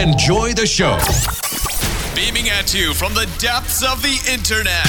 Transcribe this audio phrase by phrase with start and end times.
[0.00, 0.96] Enjoy the show.
[2.16, 4.86] Beaming at you from the depths of the internet.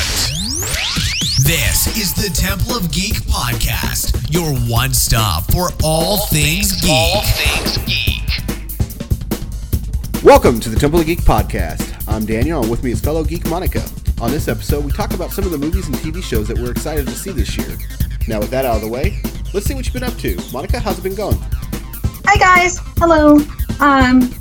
[1.44, 6.90] This is the Temple of Geek podcast, your one stop for all, things, geek.
[6.90, 8.24] All things geek.
[10.24, 12.08] Welcome to the Temple of Geek podcast.
[12.08, 13.84] I'm Daniel, and with me is fellow geek Monica.
[14.22, 16.72] On this episode, we talk about some of the movies and TV shows that we're
[16.72, 17.78] excited to see this year.
[18.30, 19.20] Now, with that out of the way,
[19.54, 20.42] let's see what you've been up to.
[20.54, 21.38] Monica, how's it been going?
[22.28, 22.80] Hi guys.
[22.98, 23.40] Hello.
[23.82, 24.34] Um,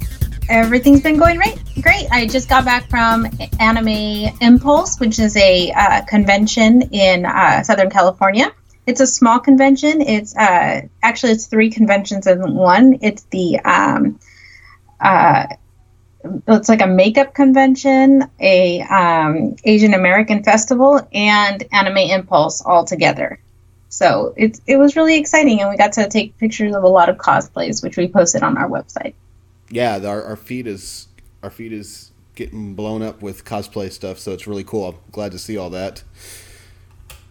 [0.50, 1.62] everything's been going great.
[1.80, 2.06] Great.
[2.10, 3.26] I just got back from
[3.58, 8.52] Anime Impulse, which is a uh, convention in uh, Southern California.
[8.86, 10.00] It's a small convention.
[10.00, 12.98] It's uh, actually it's three conventions in one.
[13.00, 14.18] It's the um,
[15.00, 15.46] uh,
[16.48, 23.40] it's like a makeup convention, a um, Asian American festival, and Anime Impulse all together.
[23.88, 27.08] So it's it was really exciting, and we got to take pictures of a lot
[27.08, 29.14] of cosplays, which we posted on our website.
[29.70, 31.08] Yeah, our, our feed is
[31.42, 34.88] our feed is getting blown up with cosplay stuff, so it's really cool.
[34.88, 36.02] I'm glad to see all that.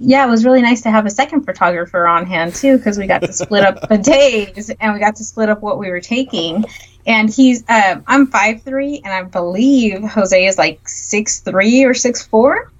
[0.02, 3.06] Yeah, it was really nice to have a second photographer on hand too, because we
[3.06, 6.00] got to split up the days and we got to split up what we were
[6.00, 6.64] taking.
[7.06, 11.94] And he's uh, I'm five three, and I believe Jose is like six three or
[11.94, 12.72] six four.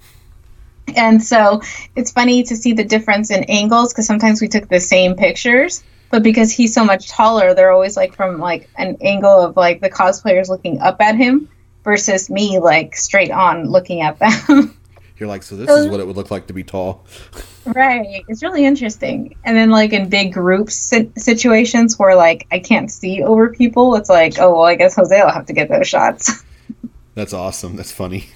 [0.96, 1.62] And so
[1.96, 5.84] it's funny to see the difference in angles because sometimes we took the same pictures,
[6.10, 9.82] but because he's so much taller, they're always like from like an angle of like
[9.82, 11.48] the cosplayers looking up at him
[11.84, 14.76] versus me like straight on looking at them.
[15.18, 17.06] You're like, so this is what it would look like to be tall.
[17.66, 18.24] right.
[18.30, 19.36] It's really interesting.
[19.44, 23.96] And then like in big group si- situations where like I can't see over people,
[23.96, 26.44] it's like, oh well, I guess Jose will have to get those shots.
[27.16, 27.76] That's awesome.
[27.76, 28.30] That's funny.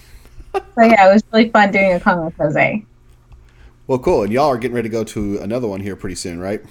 [0.54, 2.86] so yeah, it was really fun doing a con with Jose.
[3.88, 4.24] Well, cool.
[4.24, 6.62] And y'all are getting ready to go to another one here pretty soon, right?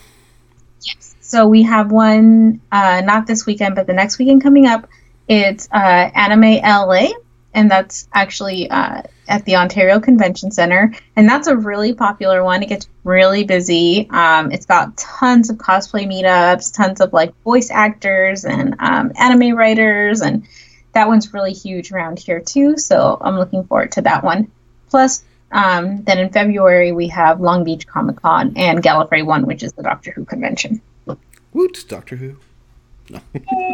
[1.21, 4.89] So we have one, uh, not this weekend, but the next weekend coming up.
[5.29, 7.09] It's uh, Anime LA,
[7.55, 10.93] and that's actually uh, at the Ontario Convention Center.
[11.17, 12.63] And that's a really popular one.
[12.63, 14.09] It gets really busy.
[14.11, 19.57] Um, it's got tons of cosplay meetups, tons of like voice actors and um, anime
[19.57, 20.47] writers, and
[20.93, 22.77] that one's really huge around here too.
[22.77, 24.51] So I'm looking forward to that one.
[24.91, 29.63] Plus, um, then in February we have Long Beach Comic Con and Gallifrey One, which
[29.63, 30.81] is the Doctor Who convention.
[31.53, 32.37] Woot, Doctor Who.
[33.11, 33.21] No.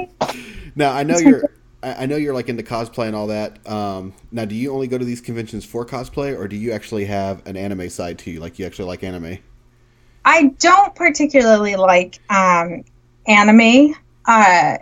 [0.74, 1.44] now I know you're.
[1.82, 3.64] I I know you're like into cosplay and all that.
[3.68, 7.04] Um, now, do you only go to these conventions for cosplay, or do you actually
[7.04, 8.40] have an anime side to you?
[8.40, 9.38] Like you actually like anime?
[10.24, 12.84] I don't particularly like um,
[13.26, 13.94] anime.
[14.26, 14.78] Uh,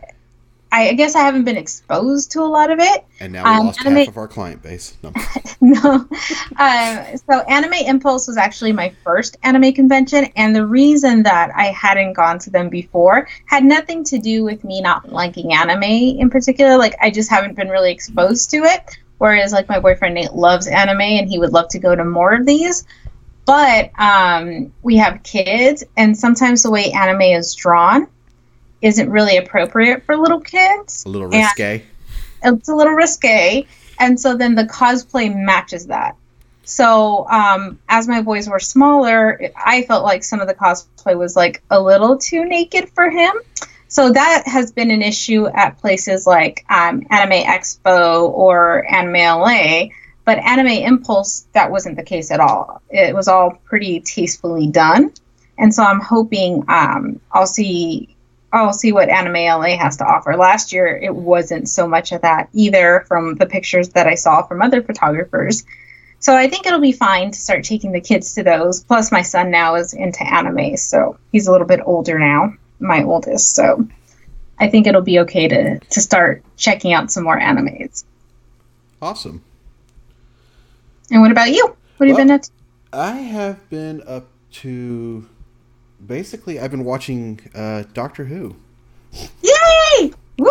[0.72, 3.04] I, I guess I haven't been exposed to a lot of it.
[3.20, 4.94] And now we Um, lost anime- half of our client base.
[5.02, 5.12] No.
[5.60, 6.08] no.
[6.58, 11.66] Um, so Anime Impulse was actually my first anime convention, and the reason that I
[11.66, 16.30] hadn't gone to them before had nothing to do with me not liking anime in
[16.30, 16.76] particular.
[16.76, 18.98] Like I just haven't been really exposed to it.
[19.18, 22.34] Whereas like my boyfriend Nate loves anime, and he would love to go to more
[22.34, 22.84] of these.
[23.46, 28.08] But um, we have kids, and sometimes the way anime is drawn
[28.82, 31.04] isn't really appropriate for little kids.
[31.04, 31.82] A little risque.
[32.42, 33.66] it's a little risque.
[33.98, 36.16] And so then the cosplay matches that.
[36.64, 41.36] So um, as my boys were smaller i felt like some of the cosplay was
[41.36, 43.32] like a little too naked for him.
[43.88, 49.84] So that has been an issue at places like um, anime expo or anime la
[50.24, 52.82] but anime impulse that wasn't the case at all.
[52.90, 55.12] It was all pretty tastefully done.
[55.58, 58.15] And so i'm hoping um, i'll see
[58.56, 60.36] I'll see what Anime LA has to offer.
[60.36, 64.42] Last year, it wasn't so much of that either from the pictures that I saw
[64.42, 65.64] from other photographers.
[66.18, 68.82] So I think it'll be fine to start taking the kids to those.
[68.82, 73.02] Plus, my son now is into anime, so he's a little bit older now, my
[73.02, 73.54] oldest.
[73.54, 73.86] So
[74.58, 78.04] I think it'll be okay to, to start checking out some more animes.
[79.00, 79.44] Awesome.
[81.10, 81.76] And what about you?
[81.98, 82.50] What have you been up to?
[82.92, 85.28] I have been up to.
[86.04, 88.56] Basically, I've been watching uh, Doctor Who.
[89.42, 90.12] Yay!
[90.38, 90.48] Woo!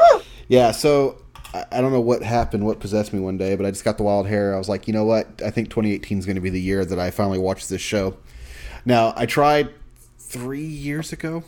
[0.47, 1.21] Yeah, so
[1.53, 3.97] I, I don't know what happened, what possessed me one day, but I just got
[3.97, 4.53] the wild hair.
[4.53, 5.27] I was like, you know what?
[5.43, 8.17] I think 2018 is going to be the year that I finally watch this show.
[8.85, 9.69] Now, I tried
[10.19, 11.43] three years ago,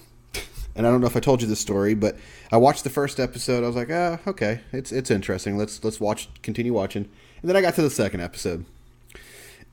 [0.76, 2.18] and I don't know if I told you this story, but
[2.52, 3.64] I watched the first episode.
[3.64, 5.58] I was like, ah, okay, it's it's interesting.
[5.58, 7.10] Let's let's watch, continue watching.
[7.42, 8.66] And then I got to the second episode,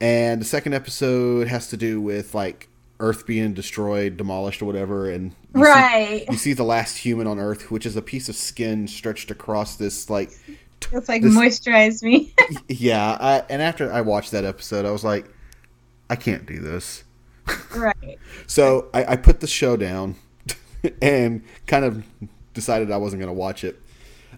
[0.00, 2.68] and the second episode has to do with like
[3.04, 6.24] Earth being destroyed, demolished, or whatever, and you see- Right.
[6.30, 9.76] you see the last human on Earth, which is a piece of skin stretched across
[9.76, 10.30] this like
[10.92, 12.32] It's like This- moisturize me.
[12.68, 13.16] yeah.
[13.20, 15.26] I, and after I watched that episode, I was like,
[16.10, 17.04] I can't do this.
[17.76, 18.18] right.
[18.46, 20.16] So I, I put the show down
[21.02, 22.04] and kind of
[22.52, 23.80] decided I wasn't going to watch it.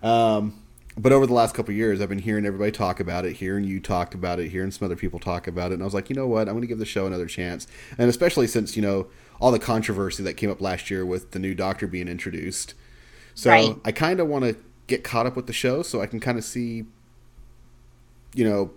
[0.03, 0.61] Um,
[0.99, 3.65] but over the last couple of years, I've been hearing everybody talk about it, hearing
[3.65, 6.09] you talk about it, hearing some other people talk about it, and I was like,
[6.11, 7.67] you know what, I'm going to give the show another chance,
[7.99, 9.09] and especially since you know
[9.41, 12.75] all the controversy that came up last year with the new Doctor being introduced,
[13.35, 13.77] so Right.
[13.85, 14.57] I kind of want to
[14.87, 16.85] get caught up with the show so I can kind of see,
[18.35, 18.71] you know.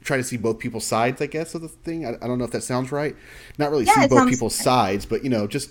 [0.00, 2.06] Try to see both people's sides, I guess, of the thing.
[2.06, 3.16] I, I don't know if that sounds right.
[3.58, 4.64] Not really Yeah, see both people's right.
[4.64, 5.70] sides, but you know, just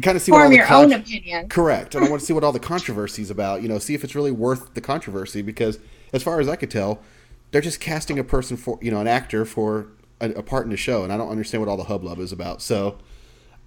[0.00, 1.48] to kind of see what all Form the your con- own opinion.
[1.48, 1.94] Correct.
[1.94, 3.62] And I want to see what all the controversies about.
[3.62, 5.78] You know, see if it's really worth the controversy because,
[6.12, 7.00] as far as I could tell,
[7.50, 9.88] they're just casting a person for you know an actor for
[10.20, 12.32] a, a part in the show, and I don't understand what all the hubbub is
[12.32, 12.62] about.
[12.62, 12.98] So.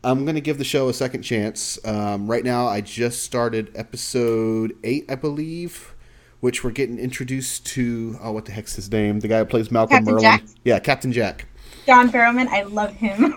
[0.04, 1.78] I'm going to give the show a second chance.
[1.86, 5.94] Um, right now, I just started episode eight, I believe,
[6.40, 8.18] which we're getting introduced to.
[8.20, 9.20] Oh, what the heck's his name?
[9.20, 10.24] The guy who plays Malcolm Captain Merlin.
[10.24, 10.44] Jack?
[10.64, 11.46] Yeah, Captain Jack.
[11.86, 13.36] John Barrowman, I love him.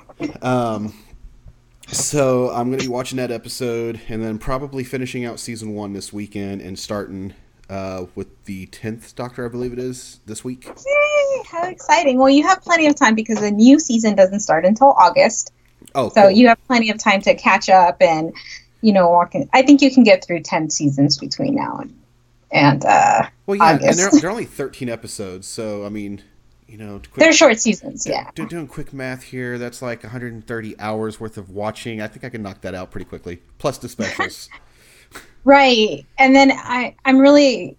[1.88, 5.92] So I'm going to be watching that episode and then probably finishing out season one
[5.92, 7.34] this weekend and starting
[7.68, 10.64] uh, with the tenth Doctor, I believe it is, this week.
[10.66, 12.18] Yay, how exciting.
[12.18, 15.52] Well, you have plenty of time because the new season doesn't start until August.
[15.94, 16.30] Oh, So cool.
[16.30, 18.32] you have plenty of time to catch up and,
[18.80, 19.48] you know, walk in.
[19.52, 22.00] I think you can get through 10 seasons between now and,
[22.50, 23.98] and uh, well, yeah, and August.
[23.98, 26.22] they're, they're only 13 episodes, so I mean,
[26.74, 28.28] you know, quick, they're short seasons, yeah.
[28.34, 32.00] do- doing quick math here, that's like 130 hours worth of watching.
[32.00, 34.48] I think I can knock that out pretty quickly, plus the specials.
[35.46, 36.06] Right.
[36.18, 37.76] And then I, I'm really,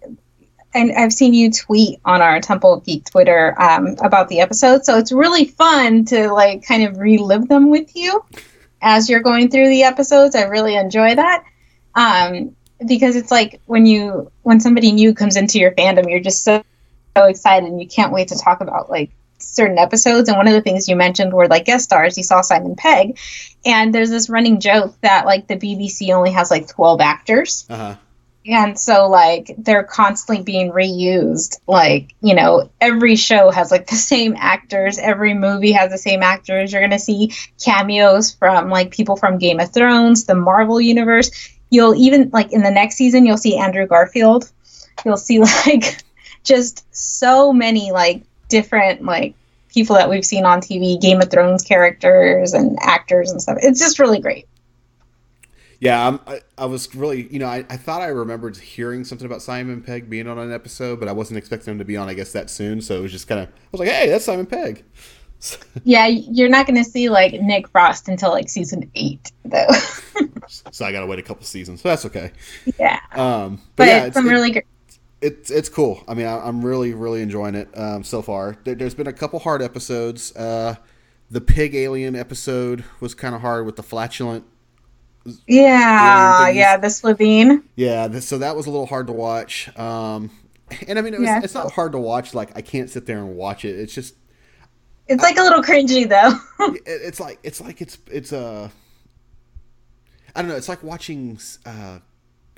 [0.72, 4.84] and I've seen you tweet on our Temple Geek Twitter um, about the episode.
[4.84, 8.24] So it's really fun to like kind of relive them with you
[8.80, 10.36] as you're going through the episodes.
[10.36, 11.42] I really enjoy that.
[11.96, 12.54] Um,
[12.86, 16.62] because it's like when you, when somebody new comes into your fandom, you're just so,
[17.16, 20.28] so excited and you can't wait to talk about like certain episodes.
[20.28, 22.16] And one of the things you mentioned were like guest stars.
[22.16, 23.18] You saw Simon Pegg.
[23.64, 27.66] And there's this running joke that like the BBC only has like 12 actors.
[27.68, 27.96] Uh huh.
[28.48, 31.58] And so, like, they're constantly being reused.
[31.66, 36.22] Like, you know, every show has like the same actors, every movie has the same
[36.22, 36.72] actors.
[36.72, 37.32] You're to see
[37.62, 41.30] cameos from like people from Game of Thrones, the Marvel Universe.
[41.70, 44.48] You'll even, like, in the next season, you'll see Andrew Garfield.
[45.04, 46.04] You'll see, like,
[46.46, 49.34] just so many, like, different, like,
[49.68, 53.58] people that we've seen on TV, Game of Thrones characters and actors and stuff.
[53.60, 54.46] It's just really great.
[55.80, 59.26] Yeah, I'm, I, I was really, you know, I, I thought I remembered hearing something
[59.26, 62.08] about Simon Pegg being on an episode, but I wasn't expecting him to be on,
[62.08, 62.80] I guess, that soon.
[62.80, 64.84] So it was just kind of, I was like, hey, that's Simon Pegg.
[65.84, 69.68] Yeah, you're not going to see like Nick Frost until like season eight, though.
[70.70, 71.82] So I got to wait a couple seasons.
[71.82, 72.32] So that's okay.
[72.78, 74.64] yeah, Um, but, but yeah, some really great.
[75.20, 76.04] It's it's cool.
[76.06, 78.56] I mean, I, I'm really really enjoying it um, so far.
[78.64, 80.34] There, there's been a couple hard episodes.
[80.36, 80.76] Uh,
[81.30, 84.44] the pig alien episode was kind of hard with the flatulent.
[85.46, 87.64] Yeah, yeah, the Slitheen.
[87.74, 89.76] Yeah, so that was a little hard to watch.
[89.76, 90.30] Um,
[90.86, 91.40] and I mean, it was, Yeah.
[91.42, 92.32] it's not hard to watch.
[92.34, 93.76] Like I can't sit there and watch it.
[93.78, 94.14] It's just
[95.08, 96.38] It's like a little cringy though.
[96.74, 98.68] it, it's like it's like it's it's uh,
[100.34, 100.56] I don't know.
[100.56, 101.98] It's like watching uh,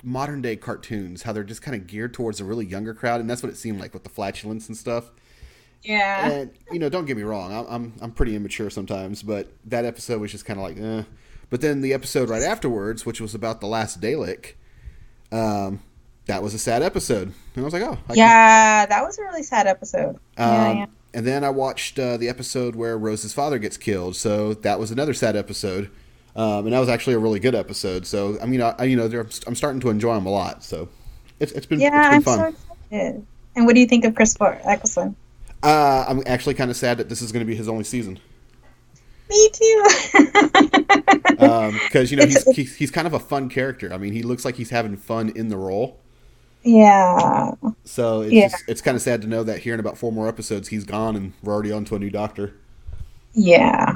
[0.03, 1.23] modern day cartoons.
[1.23, 3.57] How they're just kind of geared towards a really younger crowd, and that's what it
[3.57, 5.11] seemed like with the flatulence and stuff.
[5.83, 9.51] yeah, And you know, don't get me wrong, I'm I'm, I'm pretty immature sometimes, but
[9.65, 11.03] that episode was just kind of like, eh.
[11.49, 14.53] But then the episode right afterwards, which was about the last Dalek,
[15.31, 15.81] um,
[16.25, 19.17] that was a sad episode, and I was like, oh, I can- yeah, that was
[19.17, 20.17] a really sad episode.
[20.37, 20.85] yeah, Um, yeah.
[21.11, 24.91] And then I watched uh, the episode where Rose's father gets killed, so that was
[24.91, 25.89] another sad episode,
[26.39, 28.07] um, and that was actually a really good episode.
[28.07, 29.07] So I mean, I, you know,
[29.47, 30.63] I'm starting to enjoy them a lot.
[30.63, 30.89] So
[31.39, 32.37] it's it's been Yeah, it's been I'm fun.
[32.39, 33.25] so excited.
[33.55, 35.15] And what do you think of Chris Eccleston?
[35.63, 38.19] uh, I'm actually kind of sad that this is going to be his only season.
[39.29, 39.85] Me too.
[41.83, 43.93] because you know he's, he's he's kind of a fun character.
[43.93, 45.99] I mean, he looks like he's having fun in the role.
[46.63, 47.51] yeah,
[47.83, 48.47] So it's Yeah.
[48.49, 50.83] just, it's kind of sad to know that here in about four more episodes he's
[50.85, 52.53] gone and we're already on to a new doctor.
[53.33, 53.95] yeah.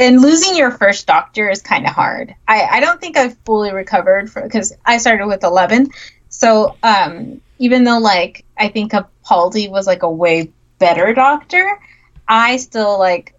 [0.00, 2.34] And losing your first doctor is kind of hard.
[2.48, 5.90] I, I don't think I've fully recovered because I started with 11.
[6.30, 11.78] So um, even though like I think Capaldi was like a way better doctor,
[12.26, 13.34] I still like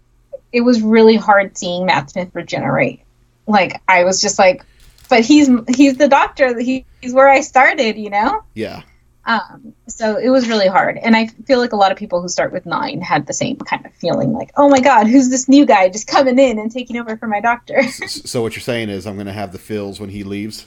[0.52, 3.00] it was really hard seeing Matt Smith regenerate.
[3.48, 4.64] Like I was just like,
[5.08, 6.58] but he's he's the doctor.
[6.60, 8.44] He, he's where I started, you know.
[8.54, 8.82] Yeah,
[9.24, 12.28] Um, so it was really hard, and I feel like a lot of people who
[12.28, 15.48] start with nine had the same kind of feeling, like, "Oh my God, who's this
[15.48, 18.88] new guy just coming in and taking over for my doctor?" So what you're saying
[18.88, 20.66] is I'm going to have the fills when he leaves.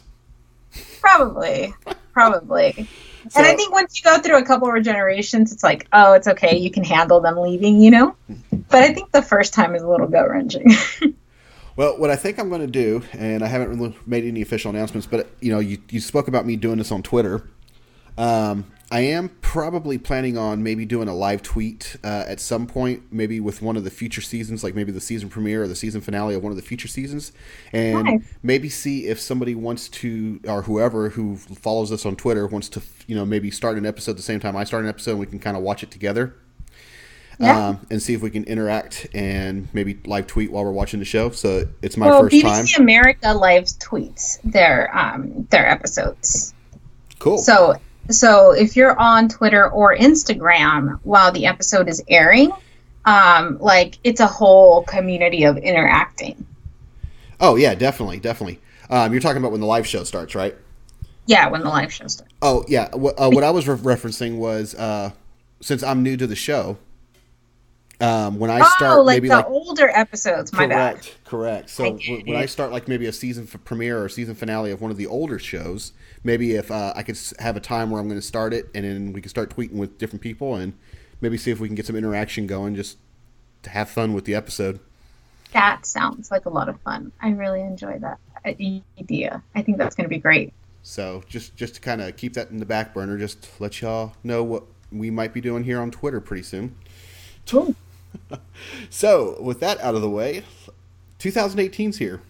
[1.01, 1.73] probably,
[2.13, 2.87] probably.
[3.29, 6.13] So, and I think once you go through a couple of regenerations, it's like, oh,
[6.13, 8.15] it's okay, you can handle them leaving, you know.
[8.51, 10.71] But I think the first time is a little gut wrenching.
[11.75, 14.69] well, what I think I'm going to do, and I haven't really made any official
[14.69, 17.47] announcements, but you know, you you spoke about me doing this on Twitter.
[18.17, 23.03] Um, I am probably planning on maybe doing a live tweet uh, at some point,
[23.11, 26.01] maybe with one of the future seasons, like maybe the season premiere or the season
[26.01, 27.31] finale of one of the future seasons,
[27.73, 28.21] and Nice.
[28.43, 32.81] maybe see if somebody wants to, or whoever who follows us on Twitter wants to,
[33.07, 35.25] you know, maybe start an episode the same time I start an episode, and we
[35.25, 36.35] can kind of watch it together.
[37.39, 37.67] Yeah.
[37.67, 41.05] Um, and see if we can interact and maybe live tweet while we're watching the
[41.05, 41.31] show.
[41.31, 42.83] So it's my well, first BBC time.
[42.83, 46.53] America live tweets their um their episodes.
[47.19, 47.37] Cool.
[47.39, 47.75] So
[48.09, 52.51] so if you're on Twitter or Instagram while the episode is airing,
[53.05, 56.45] um, like it's a whole community of interacting.
[57.39, 58.59] oh yeah, definitely, definitely.
[58.89, 60.55] Um, you're talking about when the live show starts, right?
[61.25, 62.33] Yeah, when the live show starts.
[62.41, 65.11] Oh yeah, what, uh, what I was re- referencing was uh,
[65.61, 66.77] since I'm new to the show,
[68.01, 70.51] um, when I start oh, like maybe the like older episodes.
[70.51, 70.95] My bad.
[70.95, 71.69] correct, correct.
[71.69, 74.91] So I when I start like maybe a season premiere or season finale of one
[74.91, 78.19] of the older shows, maybe if uh, I could have a time where I'm going
[78.19, 80.73] to start it, and then we can start tweeting with different people, and
[81.21, 82.97] maybe see if we can get some interaction going, just
[83.63, 84.79] to have fun with the episode.
[85.53, 87.11] That sounds like a lot of fun.
[87.21, 89.41] I really enjoy that idea.
[89.55, 90.53] I think that's going to be great.
[90.83, 94.13] So just just to kind of keep that in the back burner, just let y'all
[94.23, 96.75] know what we might be doing here on Twitter pretty soon.
[97.47, 97.75] Cool.
[98.89, 100.43] So with that out of the way,
[101.19, 102.21] 2018's here.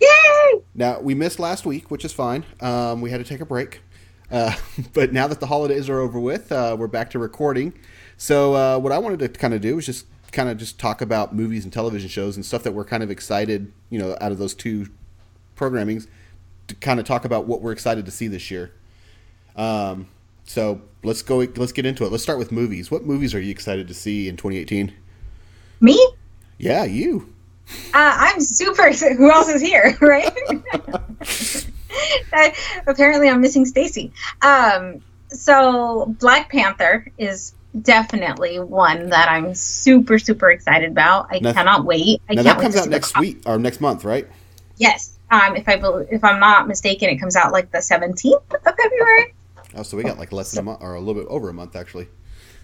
[0.00, 0.60] Yay!
[0.74, 2.44] Now we missed last week, which is fine.
[2.60, 3.82] Um, we had to take a break,
[4.30, 4.54] uh,
[4.92, 7.74] but now that the holidays are over with, uh, we're back to recording.
[8.16, 11.00] So uh, what I wanted to kind of do is just kind of just talk
[11.00, 14.32] about movies and television shows and stuff that we're kind of excited, you know, out
[14.32, 14.88] of those two
[15.56, 16.06] programmings,
[16.68, 18.72] to kind of talk about what we're excited to see this year.
[19.56, 20.08] Um,
[20.44, 21.38] so let's go.
[21.38, 22.10] Let's get into it.
[22.12, 22.90] Let's start with movies.
[22.90, 24.92] What movies are you excited to see in 2018?
[25.80, 26.08] Me?
[26.58, 27.32] Yeah, you.
[27.92, 28.90] Uh, I'm super.
[29.16, 30.32] Who else is here, right?
[32.32, 32.54] I,
[32.86, 34.12] apparently, I'm missing Stacy.
[34.42, 41.28] Um, so, Black Panther is definitely one that I'm super, super excited about.
[41.30, 42.22] I Now- cannot wait.
[42.28, 44.28] I now can't that comes out next week or next month, right?
[44.76, 45.18] Yes.
[45.30, 48.76] Um, if I bel if I'm not mistaken, it comes out like the 17th of
[48.76, 49.34] February.
[49.76, 51.52] Oh, so we got like less than a month or a little bit over a
[51.54, 52.08] month actually.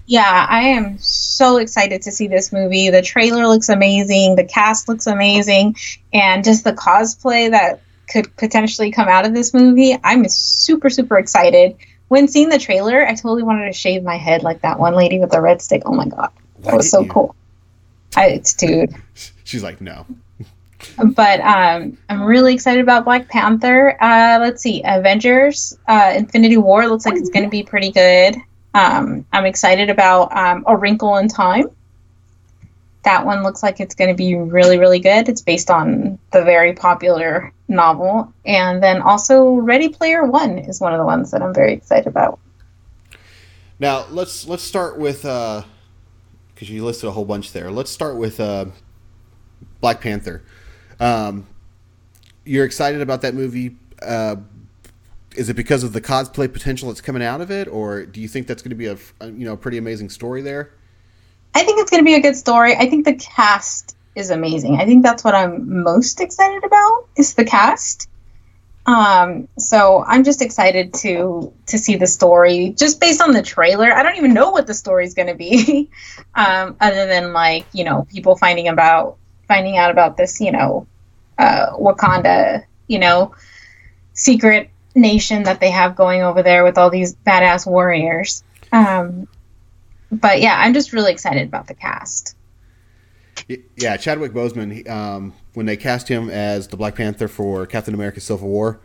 [0.07, 2.91] Yeah, I am so excited to see this movie.
[2.91, 5.77] The trailer looks amazing, the cast looks amazing,
[6.13, 9.97] and just the cosplay that could potentially come out of this movie.
[10.03, 11.77] I'm super, super excited.
[12.09, 15.21] When seeing the trailer, I totally wanted to shave my head like that one lady
[15.21, 15.83] with the red stick.
[15.87, 17.09] Oh my god, Why that was so you?
[17.09, 17.37] cool.
[18.17, 18.93] I, it's dude.
[19.45, 20.07] She's like, no.
[21.05, 23.97] But um, I'm really excited about Black Panther.
[24.03, 28.37] Uh, let's see, Avengers, uh, Infinity War looks like it's going to be pretty good.
[28.75, 31.71] Um, I'm excited about um, A Wrinkle in Time.
[33.03, 35.29] That one looks like it's going to be really, really good.
[35.29, 38.33] It's based on the very popular novel.
[38.45, 42.07] And then also Ready Player One is one of the ones that I'm very excited
[42.07, 42.39] about.
[43.79, 47.71] Now let's let's start with because you listed a whole bunch there.
[47.71, 48.67] Let's start with uh,
[49.81, 50.43] Black Panther.
[51.01, 51.47] Um,
[52.45, 53.77] you're excited about that movie.
[54.01, 54.37] Uh,
[55.37, 58.29] is it because of the cosplay potential that's coming out of it, or do you
[58.29, 60.73] think that's going to be a, a you know pretty amazing story there?
[61.55, 62.77] I think it's going to be a good story.
[62.77, 64.77] I think the cast is amazing.
[64.77, 68.09] I think that's what I'm most excited about is the cast.
[68.87, 73.93] Um, so I'm just excited to to see the story just based on the trailer.
[73.93, 75.89] I don't even know what the story is going to be,
[76.35, 79.19] um, other than like you know people finding about
[79.51, 80.87] finding out about this you know
[81.39, 83.35] uh, Wakanda you know
[84.13, 88.45] secret nation that they have going over there with all these badass warriors.
[88.73, 89.27] Um,
[90.13, 92.37] but yeah, I'm just really excited about the cast.
[93.77, 94.89] Yeah, Chadwick Boseman.
[94.89, 98.81] Um, when they cast him as the Black Panther for Captain America: Civil War,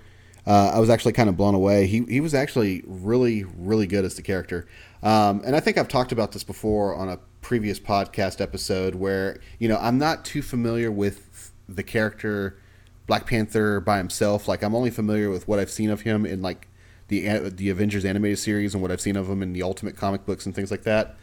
[0.47, 1.85] uh, I was actually kind of blown away.
[1.87, 4.67] He he was actually really really good as the character.
[5.03, 9.39] Um, and I think I've talked about this before on a previous podcast episode where
[9.59, 12.57] you know I'm not too familiar with the character
[13.05, 14.47] Black Panther by himself.
[14.47, 16.67] Like I'm only familiar with what I've seen of him in like
[17.07, 20.25] the the Avengers animated series and what I've seen of him in the Ultimate comic
[20.25, 21.17] books and things like that.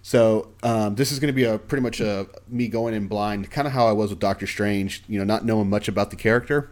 [0.00, 3.50] So um, this is going to be a pretty much a me going in blind,
[3.50, 5.04] kind of how I was with Doctor Strange.
[5.08, 6.70] You know, not knowing much about the character.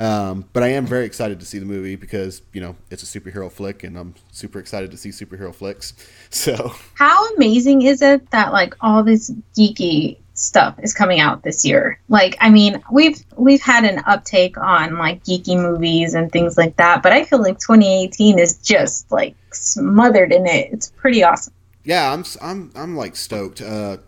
[0.00, 3.20] Um, but I am very excited to see the movie because you know it's a
[3.20, 5.94] superhero flick, and I'm super excited to see superhero flicks.
[6.32, 11.64] So How amazing is it that like all this geeky stuff is coming out this
[11.64, 12.00] year?
[12.08, 16.76] Like, I mean, we've we've had an uptake on like geeky movies and things like
[16.76, 20.72] that, but I feel like 2018 is just like smothered in it.
[20.72, 21.52] It's pretty awesome.
[21.84, 23.60] yeah, I'm I'm I'm like stoked.
[23.60, 23.98] Uh,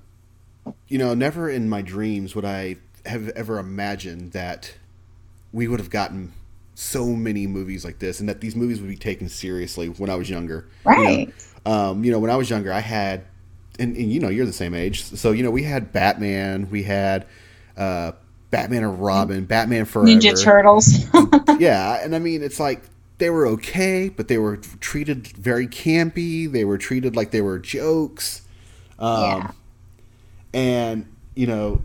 [0.89, 4.75] you know, never in my dreams would I have ever imagined that
[5.53, 6.33] we would have gotten
[6.75, 10.15] so many movies like this, and that these movies would be taken seriously when I
[10.17, 10.69] was younger.
[10.87, 11.35] You know, Right.
[11.67, 13.25] um, you know, when I was younger, I had,
[13.79, 16.83] and, and you know, you're the same age, so you know, we had Batman, we
[16.85, 17.27] had
[17.77, 18.13] uh,
[18.51, 21.05] Batman and Robin, Batman Forever, Ninja Turtles.
[21.61, 22.83] yeah, and I mean, it's like
[23.19, 26.51] they were okay, but they were treated very campy.
[26.51, 28.43] They were treated like they were jokes,
[28.99, 29.51] um, yeah.
[30.55, 31.83] and you know,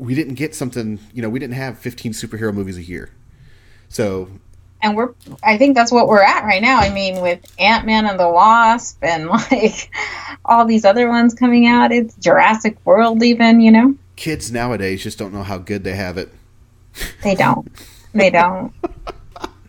[0.00, 0.98] we didn't get something.
[1.12, 3.10] You know, we didn't have 15 superhero movies a year,
[3.88, 4.28] so
[4.82, 6.78] And we're I think that's what we're at right now.
[6.78, 9.90] I mean, with Ant Man and the Wasp and like
[10.44, 13.94] all these other ones coming out, it's Jurassic World even, you know?
[14.20, 16.30] kids nowadays just don't know how good they have it.
[17.24, 17.66] They don't.
[18.12, 18.72] They don't.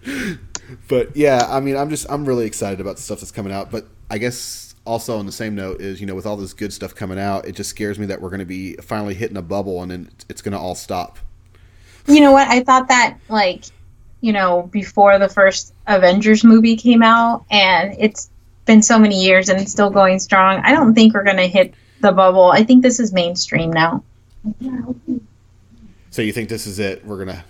[0.87, 3.71] but yeah, I mean, I'm just I'm really excited about the stuff that's coming out.
[3.71, 6.73] But I guess also on the same note is you know with all this good
[6.73, 9.41] stuff coming out it just scares me that we're going to be finally hitting a
[9.41, 11.19] bubble and then it's going to all stop.
[12.07, 12.47] You know what?
[12.47, 13.65] I thought that like
[14.21, 18.29] you know before the first avengers movie came out and it's
[18.65, 21.47] been so many years and it's still going strong i don't think we're going to
[21.47, 22.51] hit the bubble.
[22.51, 24.03] I think this is mainstream now.
[26.09, 27.05] So you think this is it?
[27.05, 27.43] We're going to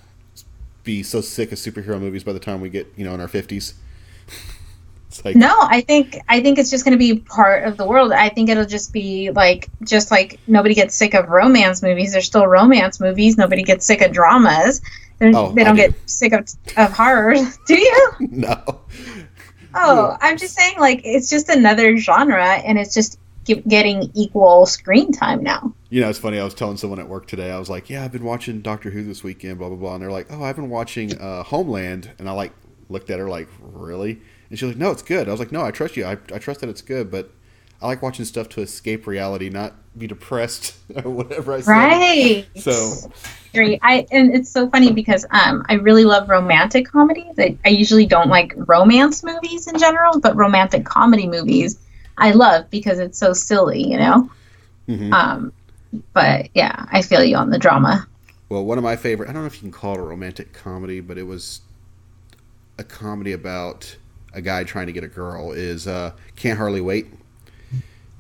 [0.84, 3.28] be so sick of superhero movies by the time we get you know in our
[3.28, 3.74] 50s
[5.26, 8.12] like No, I think I think it's just going to be part of the world.
[8.12, 12.14] I think it'll just be like just like nobody gets sick of romance movies.
[12.14, 13.38] There's still romance movies.
[13.38, 14.82] Nobody gets sick of dramas.
[15.22, 15.84] Oh, they don't do.
[15.84, 17.36] get sick of of horror.
[17.68, 18.12] Do you?
[18.20, 18.82] no.
[19.74, 25.12] Oh, I'm just saying like it's just another genre, and it's just getting equal screen
[25.12, 25.74] time now.
[25.90, 26.40] You know, it's funny.
[26.40, 27.52] I was telling someone at work today.
[27.52, 29.94] I was like, "Yeah, I've been watching Doctor Who this weekend." Blah blah blah.
[29.96, 32.52] And they're like, "Oh, I've been watching uh, Homeland." And I like
[32.90, 34.22] looked at her like, "Really?"
[34.52, 36.04] And she's like, "No, it's good." I was like, "No, I trust you.
[36.06, 37.32] I, I trust that it's good, but
[37.82, 42.48] I like watching stuff to escape reality, not be depressed or whatever I said." Right.
[42.58, 42.94] So
[43.54, 43.80] Great.
[43.82, 47.34] I and it's so funny because um I really love romantic comedies.
[47.40, 51.80] I, I usually don't like romance movies in general, but romantic comedy movies
[52.18, 54.30] I love because it's so silly, you know.
[54.90, 55.14] Mhm.
[55.14, 55.54] Um,
[56.14, 58.06] but yeah, I feel you on the drama.
[58.50, 60.52] Well, one of my favorite, I don't know if you can call it a romantic
[60.52, 61.62] comedy, but it was
[62.78, 63.96] a comedy about
[64.34, 67.08] a guy trying to get a girl, is uh, Can't Hardly Wait.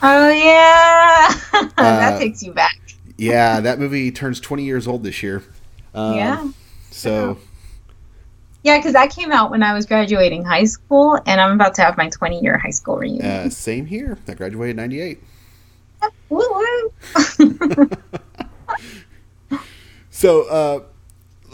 [0.02, 2.76] Oh yeah, Uh, that takes you back.
[3.17, 5.43] Yeah, that movie turns 20 years old this year.
[5.93, 6.50] Um, yeah,
[6.89, 7.38] So,
[8.63, 11.82] yeah, because that came out when I was graduating high school, and I'm about to
[11.84, 13.26] have my 20 year high school reunion.
[13.26, 14.17] uh, same here.
[14.28, 15.24] I graduated in 98.
[16.30, 16.39] Woo
[17.10, 17.89] woo.
[20.13, 20.84] So, uh,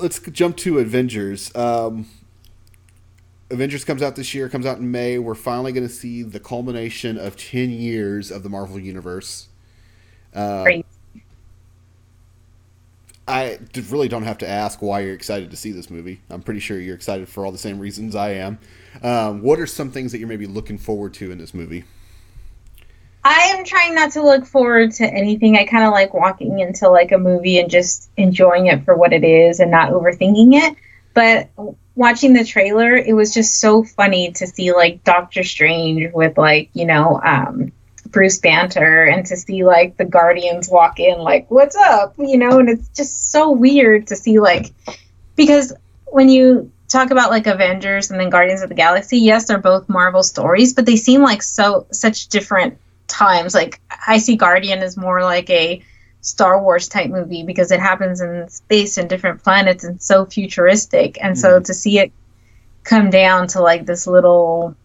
[0.01, 1.55] let's jump to Avengers.
[1.55, 2.07] Um,
[3.49, 5.19] Avengers comes out this year, comes out in May.
[5.19, 9.47] We're finally going to see the culmination of 10 years of the Marvel Universe.
[10.33, 10.85] Uh, Great.
[13.27, 16.21] I really don't have to ask why you're excited to see this movie.
[16.29, 18.57] I'm pretty sure you're excited for all the same reasons I am.
[19.03, 21.83] Um, what are some things that you're maybe looking forward to in this movie?
[23.25, 25.57] I am trying not to look forward to anything.
[25.57, 29.11] I kind of like walking into like a movie and just enjoying it for what
[29.11, 30.77] it is and not overthinking it.
[31.13, 31.49] But
[31.97, 36.69] watching the trailer, it was just so funny to see like Doctor Strange with like,
[36.73, 37.71] you know, um,
[38.07, 42.13] Bruce Banner and to see like the Guardians walk in like, what's up?
[42.17, 44.71] You know, and it's just so weird to see like,
[45.35, 45.73] because
[46.05, 49.89] when you talk about like Avengers and then Guardians of the Galaxy, yes, they're both
[49.89, 53.55] Marvel stories, but they seem like so such different times.
[53.55, 55.81] Like I see Guardian as more like a
[56.21, 61.17] Star Wars type movie because it happens in space and different planets and so futuristic.
[61.21, 61.63] And so mm-hmm.
[61.63, 62.11] to see it
[62.83, 64.75] come down to like this little,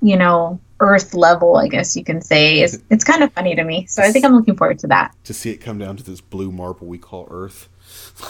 [0.00, 3.64] you know, Earth level, I guess you can say, is it's kind of funny to
[3.64, 3.86] me.
[3.86, 5.14] So I think I'm looking forward to that.
[5.24, 7.68] To see it come down to this blue marble we call Earth.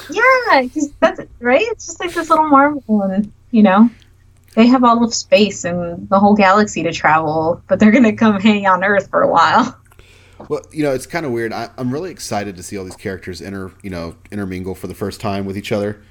[0.11, 0.67] yeah,
[1.01, 1.67] that's right.
[1.69, 3.91] It's just like this little marble, and you know,
[4.55, 8.41] they have all of space and the whole galaxy to travel, but they're gonna come
[8.41, 9.78] hang on Earth for a while.
[10.49, 11.53] Well, you know, it's kind of weird.
[11.53, 14.95] I, I'm really excited to see all these characters inter, you know, intermingle for the
[14.95, 16.03] first time with each other.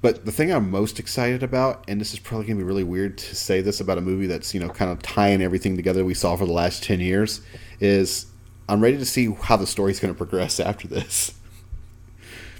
[0.00, 3.18] But the thing I'm most excited about, and this is probably gonna be really weird
[3.18, 6.14] to say this about a movie that's you know kind of tying everything together we
[6.14, 7.40] saw for the last ten years,
[7.80, 8.26] is
[8.68, 11.34] I'm ready to see how the story's gonna progress after this.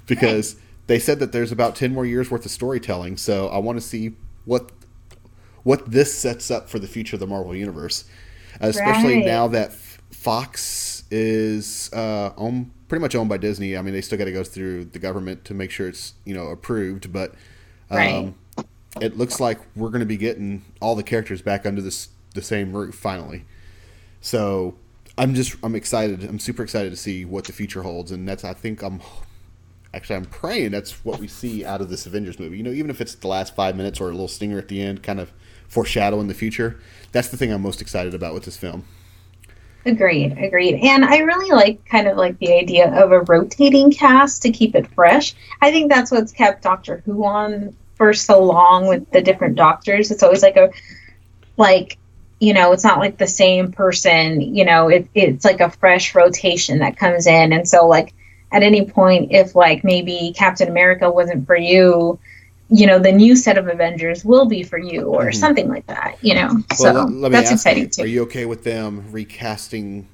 [0.05, 0.55] because
[0.87, 3.85] they said that there's about ten more years worth of storytelling, so I want to
[3.85, 4.71] see what
[5.63, 8.05] what this sets up for the future of the Marvel universe,
[8.59, 9.25] especially Right.
[9.25, 9.71] now that
[10.11, 13.75] Fox is uh, owned, pretty much owned by Disney.
[13.77, 16.33] I mean, they still got to go through the government to make sure it's you
[16.33, 17.33] know approved, but
[17.89, 17.97] um,
[18.57, 18.65] Right.
[19.01, 22.41] it looks like we're going to be getting all the characters back under this the
[22.41, 23.45] same roof finally.
[24.21, 24.75] So
[25.17, 26.23] I'm just I'm excited.
[26.23, 29.01] I'm super excited to see what the future holds, and that's I think I'm
[29.93, 32.57] actually, I'm praying that's what we see out of this Avengers movie.
[32.57, 34.81] You know, even if it's the last five minutes or a little stinger at the
[34.81, 35.31] end, kind of
[35.67, 36.79] foreshadowing the future.
[37.11, 38.85] That's the thing I'm most excited about with this film.
[39.85, 40.75] Agreed, agreed.
[40.75, 44.75] And I really like kind of like the idea of a rotating cast to keep
[44.75, 45.33] it fresh.
[45.61, 50.11] I think that's what's kept Doctor Who on for so long with the different doctors.
[50.11, 50.71] It's always like a
[51.57, 51.97] like
[52.39, 56.15] you know, it's not like the same person, you know, it, it's like a fresh
[56.15, 57.51] rotation that comes in.
[57.51, 58.13] And so like
[58.51, 62.17] at any point if like maybe Captain America wasn't for you,
[62.69, 65.35] you know, the new set of Avengers will be for you or Mhm.
[65.35, 66.49] something like that, you know.
[66.79, 68.03] Well, so let, let me that's ask exciting you, too.
[68.03, 70.07] Are you okay with them recasting,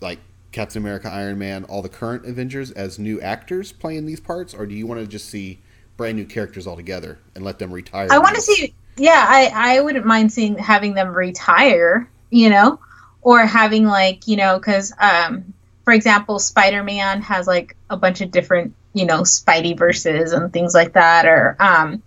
[0.00, 0.18] like
[0.52, 4.66] Captain America, Iron Man, all the current Avengers as new actors playing these parts, or
[4.66, 5.58] do you want to just see
[5.96, 8.08] brand new characters altogether and let them retire?
[8.10, 8.74] I want to see.
[8.96, 12.08] Yeah, I I wouldn't mind seeing having them retire.
[12.30, 12.78] You know,
[13.22, 15.54] or having like you know, because um,
[15.84, 20.52] for example, Spider Man has like a bunch of different you know Spidey verses and
[20.52, 22.02] things like that, or um,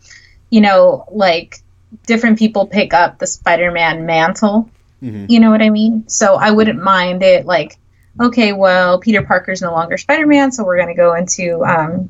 [0.49, 1.61] you know, like
[2.05, 4.69] different people pick up the Spider Man mantle.
[5.01, 5.29] Mhm.
[5.29, 6.03] You know what I mean?
[6.07, 7.77] So I wouldn't mind it like.
[8.19, 12.09] Okay, well, Peter Parker's no longer Spider Man, so we're gonna go into um,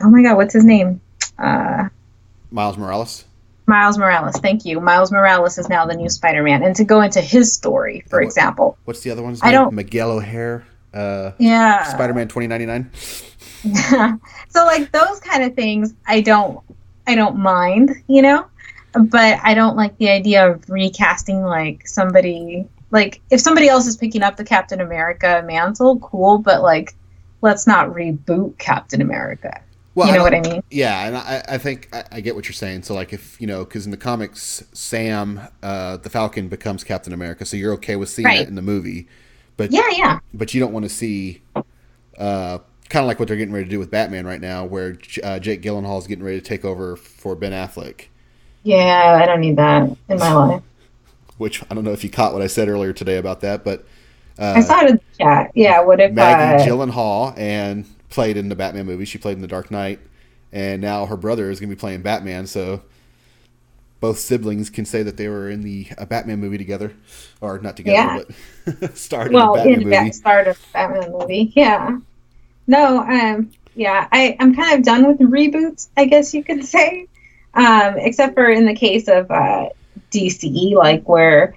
[0.00, 1.00] oh my god, what's his name?
[1.38, 1.88] Uh,
[2.50, 3.24] Miles Morales.
[3.66, 4.36] Miles Morales.
[4.40, 4.80] Thank you.
[4.80, 8.24] Miles Morales is now the new Spider-Man, and to go into his story, for What-
[8.24, 8.78] example.
[8.86, 10.62] What's the other one's I don't- Miguel O'Hara.
[10.94, 11.82] Uh, Yeah.
[11.84, 12.90] Spider-Man 2099.
[14.48, 16.60] so like those kind of things, I don't,
[17.06, 18.46] I don't mind, you know,
[18.92, 22.66] but I don't like the idea of recasting like somebody.
[22.90, 26.94] Like if somebody else is picking up the Captain America mantle, cool, but like
[27.40, 29.60] let's not reboot Captain America.
[29.94, 30.62] Well, you know what I mean?
[30.70, 32.84] Yeah, and I, I think I, I get what you're saying.
[32.84, 37.12] So, like, if you know, because in the comics, Sam, uh, the Falcon, becomes Captain
[37.12, 38.38] America, so you're okay with seeing Right.
[38.38, 39.08] that in the movie,
[39.56, 40.20] but Yeah, yeah.
[40.32, 41.42] but you don't want to see,
[42.16, 44.98] uh, kind of like what they're getting ready to do with Batman right now, where
[45.22, 48.06] uh, Jake Gyllenhaal is getting ready to take over for Ben Affleck.
[48.62, 50.62] Yeah, I don't need that in my life.
[51.38, 53.86] Which I don't know if you caught what I said earlier today about that, but
[54.38, 55.52] I saw it in the chat.
[55.54, 59.04] Yeah, what if Maggie uh, Gyllenhaal and played in the Batman movie.
[59.04, 60.00] She played in The Dark Knight,
[60.52, 62.46] and now her brother is going to be playing Batman.
[62.46, 62.82] So
[64.00, 66.94] both siblings can say that they were in the a Batman movie together,
[67.40, 68.24] or not together,
[68.66, 68.74] Yeah.
[68.80, 70.08] but starred well in a Batman in movie.
[70.08, 71.52] the start of Batman movie.
[71.54, 71.98] Yeah.
[72.68, 77.08] No, um, yeah, I I'm kind of done with reboots, I guess you could say,
[77.54, 79.70] um, except for in the case of uh,
[80.12, 81.56] DCE, like where.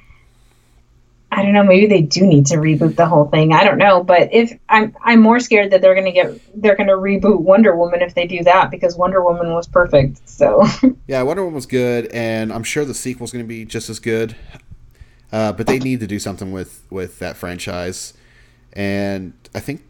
[1.34, 1.64] I don't know.
[1.64, 3.54] Maybe they do need to reboot the whole thing.
[3.54, 6.98] I don't know, but if I'm, I'm more scared that they're gonna get, they're gonna
[6.98, 10.28] reboot Wonder Woman if they do that because Wonder Woman was perfect.
[10.28, 10.66] So
[11.08, 14.36] Yeah, Wonder Woman was good, and I'm sure the sequel's to be just as good.
[15.32, 18.14] Uh, but they need to do something with with that franchise,
[18.74, 19.84] and I think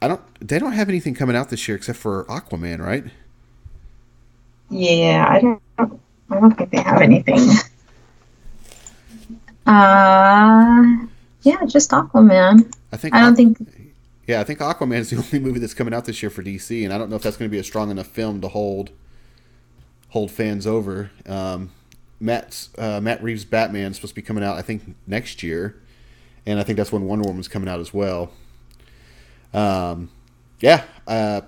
[0.00, 0.20] I don't.
[0.46, 3.04] They don't have anything coming out this year except for Aquaman, right?
[4.70, 5.62] Yeah, I don't.
[6.30, 7.40] I don't think they have anything.
[9.66, 11.06] Uh,
[11.42, 12.72] yeah, just Aquaman.
[12.92, 13.14] I think.
[13.14, 13.94] I don't Aqu- think.
[14.26, 16.84] Yeah, I think Aquaman is the only movie that's coming out this year for DC,
[16.84, 18.90] and I don't know if that's going to be a strong enough film to hold
[20.10, 21.10] hold fans over.
[21.26, 21.72] Um,
[22.20, 25.80] Matt's uh, Matt Reeves' Batman is supposed to be coming out, I think, next year,
[26.46, 28.30] and I think that's when Wonder Woman's coming out as well.
[29.54, 30.10] Um,
[30.60, 31.42] yeah, uh,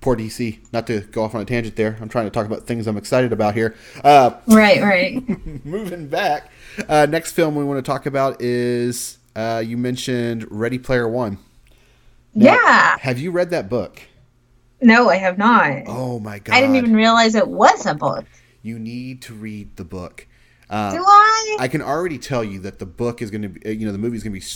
[0.00, 0.58] poor DC.
[0.72, 1.96] Not to go off on a tangent there.
[2.00, 3.74] I'm trying to talk about things I'm excited about here.
[4.02, 5.64] Uh, Right, right.
[5.64, 6.50] moving back,
[6.88, 11.38] uh, next film we want to talk about is uh, you mentioned Ready Player One.
[12.34, 12.98] Now, yeah.
[12.98, 14.00] Have you read that book?
[14.80, 15.84] No, I have not.
[15.86, 16.54] Oh my god!
[16.54, 18.24] I didn't even realize it was a book.
[18.62, 20.26] You need to read the book.
[20.68, 21.56] Uh, Do I?
[21.60, 23.92] I can already tell you that the book is going to be, uh, you know,
[23.92, 24.46] the movie is going to be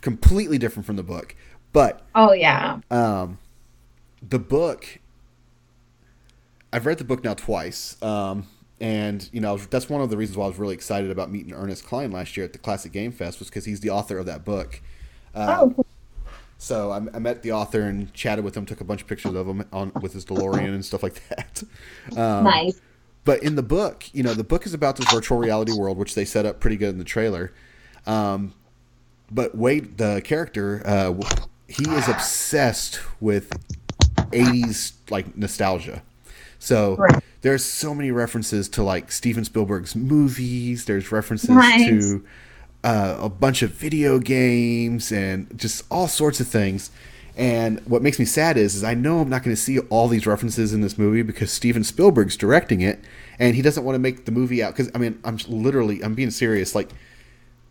[0.00, 1.34] completely different from the book.
[1.74, 2.80] But Oh yeah.
[2.90, 3.38] um,
[4.26, 5.00] the book,
[6.72, 8.46] I've read the book now twice, um,
[8.80, 11.52] and you know that's one of the reasons why I was really excited about meeting
[11.52, 14.26] Ernest Cline last year at the Classic Game Fest was because he's the author of
[14.26, 14.80] that book.
[15.34, 15.84] Um, Oh,
[16.58, 19.34] So I, I met the author and chatted with him, took a bunch of pictures
[19.34, 21.62] of him on with his DeLorean and stuff like that.
[22.16, 22.80] Um, nice.
[23.24, 26.14] But in the book, you know, the book is about this virtual reality world, which
[26.14, 27.52] they set up pretty good in the trailer.
[28.06, 28.54] Um,
[29.30, 31.14] but Wade, the character, uh,
[31.68, 33.50] he is obsessed with
[34.32, 36.02] 80s like nostalgia.
[36.58, 37.22] So Right.
[37.42, 40.84] there's so many references to like Steven Spielberg's movies.
[40.86, 41.86] There's references Nice.
[41.88, 42.24] to
[42.82, 46.90] uh, a bunch of video games and just all sorts of things.
[47.36, 50.06] And what makes me sad is, is I know I'm not going to see all
[50.06, 53.00] these references in this movie because Steven Spielberg's directing it,
[53.40, 54.72] and he doesn't want to make the movie out.
[54.76, 56.76] Because I mean, I'm literally, I'm being serious.
[56.76, 56.90] Like,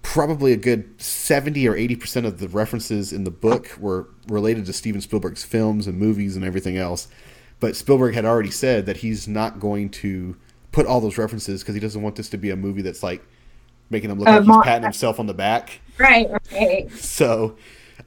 [0.04, 4.74] probably a good 70 or 80% of the references in the book were related to
[4.74, 7.08] Steven Spielberg's films and movies and everything else.
[7.60, 10.36] But Spielberg had already said that he's not going to
[10.72, 13.24] put all those references because he doesn't want this to be a movie that's like
[13.89, 15.80] making him look Uh, like he's patting himself on the back.
[15.98, 16.92] Right, right.
[16.92, 17.56] So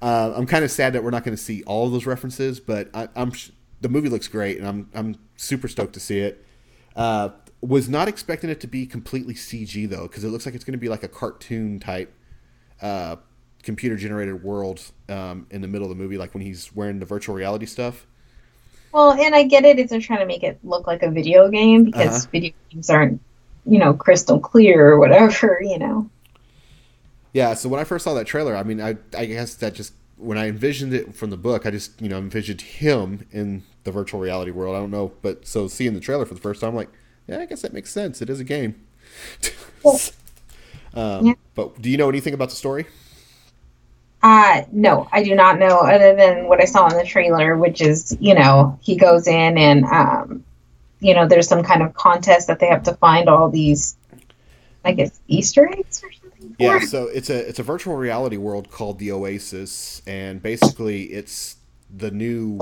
[0.03, 2.61] uh, I'm kind of sad that we're not going to see all of those references,
[2.61, 6.19] but I, I'm sh- the movie looks great, and I'm I'm super stoked to see
[6.21, 6.45] it.
[6.95, 10.65] Uh, was not expecting it to be completely CG though, because it looks like it's
[10.65, 12.15] going to be like a cartoon type
[12.83, 13.17] uh,
[13.63, 17.07] computer generated world um, in the middle of the movie, like when he's wearing the
[17.07, 18.07] virtual reality stuff.
[18.93, 21.49] Well, and I get it if they're trying to make it look like a video
[21.51, 22.27] game because Uh-huh.
[22.27, 23.21] video games aren't,
[23.65, 26.11] you know, crystal clear or whatever, you know.
[27.33, 29.93] Yeah, so when I first saw that trailer, I mean, I I guess that just
[30.17, 33.93] when I envisioned it from the book, I just you know envisioned him in the
[33.93, 34.75] virtual reality world.
[34.75, 36.91] I don't know, but so seeing the trailer for the first time, I'm like,
[37.27, 38.23] yeah, I guess that makes sense.
[38.23, 38.75] It is a game.
[40.95, 41.35] um, Yeah.
[41.55, 42.87] But do you know anything about the story?
[44.23, 47.81] Uh, no, I do not know other than what I saw in the trailer, which
[47.81, 50.45] is, you know, he goes in and, um,
[51.01, 53.97] you know, there's some kind of contest that they have to find all these,
[54.85, 56.57] I guess, Easter eggs or something.
[56.57, 56.63] for.
[56.63, 61.57] Yeah, so it's a it's a virtual reality world called the Oasis, and basically it's
[61.95, 62.61] the new.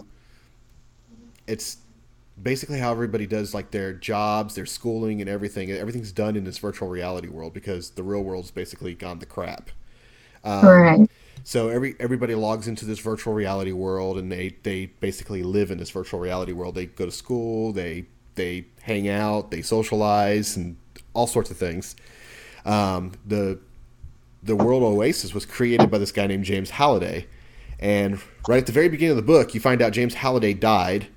[1.47, 1.79] It's
[2.41, 5.71] basically how everybody does like their jobs, their schooling, and everything.
[5.71, 9.71] Everything's done in this virtual reality world because the real world's basically gone to crap.
[10.45, 11.09] Um, Right.
[11.45, 15.79] So every everybody logs into this virtual reality world, and they they basically live in
[15.79, 16.75] this virtual reality world.
[16.75, 20.77] They go to school, they they hang out, they socialize, and
[21.13, 21.97] all sorts of things.
[22.65, 23.59] Um, the
[24.43, 27.27] the world Oasis was created by this guy named James Halliday,
[27.79, 31.09] and right at the very beginning of the book, you find out James Halliday died,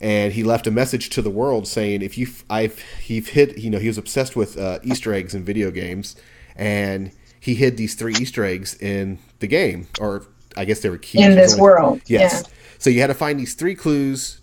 [0.00, 3.70] and he left a message to the world saying, "If you, I've, he hid, you
[3.70, 6.16] know, he was obsessed with uh, Easter eggs in video games,
[6.56, 10.98] and he hid these three Easter eggs in the game, or I guess they were
[10.98, 11.22] keys.
[11.24, 12.42] In this only- world, Yes.
[12.46, 12.52] yeah.
[12.78, 14.40] So you had to find these three clues,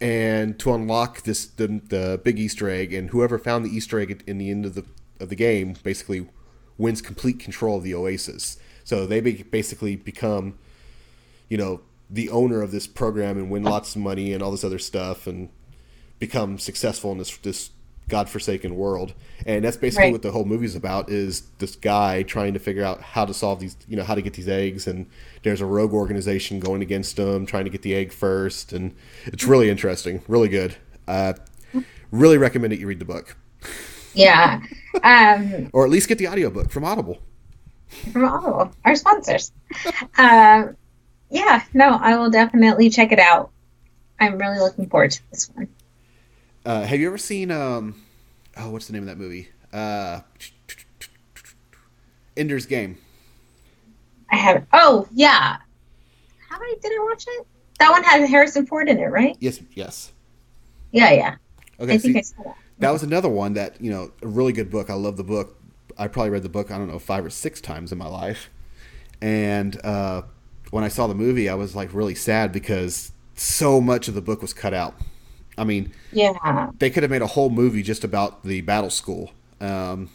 [0.00, 4.22] and to unlock this the, the big Easter egg, and whoever found the Easter egg
[4.26, 4.84] in the end of the
[5.20, 6.26] of the game basically
[6.78, 8.58] wins complete control of the Oasis.
[8.84, 10.58] So they basically become,
[11.48, 14.64] you know, the owner of this program and win lots of money and all this
[14.64, 15.48] other stuff, and
[16.18, 17.70] become successful in this this
[18.08, 19.12] godforsaken world.
[19.44, 20.12] And that's basically Right.
[20.12, 23.58] what the whole movie's about: is this guy trying to figure out how to solve
[23.60, 24.86] these, you know, how to get these eggs.
[24.86, 25.06] And
[25.42, 28.94] there's a rogue organization going against him, trying to get the egg first, and
[29.26, 30.76] it's really interesting, really good.
[31.08, 31.32] Uh,
[32.12, 33.36] really recommend that you read the book,
[34.14, 34.60] Yeah.
[35.02, 37.18] Um, or at least get the audiobook from Audible.
[38.12, 39.52] from Audible, our sponsors.
[40.18, 40.76] um,
[41.30, 43.50] yeah, no, I will definitely check it out.
[44.18, 45.68] I'm really looking forward to this one.
[46.64, 48.02] Uh, have you ever seen um,
[48.56, 49.48] oh, what's the name of that movie?
[49.72, 50.20] Uh,
[52.36, 52.98] Ender's Game.
[54.30, 54.66] I have.
[54.72, 55.58] Oh, yeah.
[56.48, 57.46] How many did I watch it?
[57.78, 59.36] That one had Harrison Ford in it, right?
[59.38, 60.12] Yes, yes.
[60.92, 61.36] Yeah, yeah.
[61.78, 62.56] Okay, I think I saw that.
[62.78, 64.88] that was another one that you know, a really good book.
[64.88, 65.60] I love the book.
[65.98, 68.50] I probably read the book I don't know five or six times in my life,
[69.20, 70.22] and uh,
[70.70, 74.20] when I saw the movie, I was like really sad because so much of the
[74.22, 74.94] book was cut out.
[75.58, 76.70] I mean, Yeah.
[76.78, 80.10] they could have made a whole movie just about the battle school, um,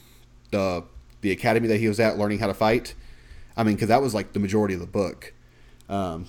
[0.52, 0.84] the
[1.22, 2.96] the academy that he was at, learning how to fight.
[3.56, 5.34] I mean, because that was like the majority of the book,
[5.90, 6.26] um,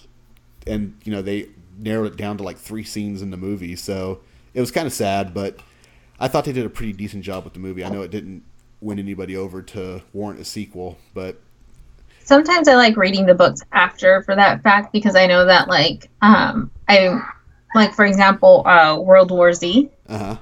[0.66, 4.20] and you know they narrowed it down to like three scenes in the movie, so
[4.54, 5.32] it was kind of sad.
[5.35, 5.58] But
[6.20, 7.85] I thought they did a pretty decent job with the movie.
[7.85, 8.42] I know it didn't
[8.80, 11.40] win anybody over to warrant a sequel, but
[12.24, 16.11] Sometimes I like reading the books after for that fact because I know that like
[16.22, 17.20] um I
[17.74, 19.90] like for example uh World War Z.
[20.08, 20.37] uh huh.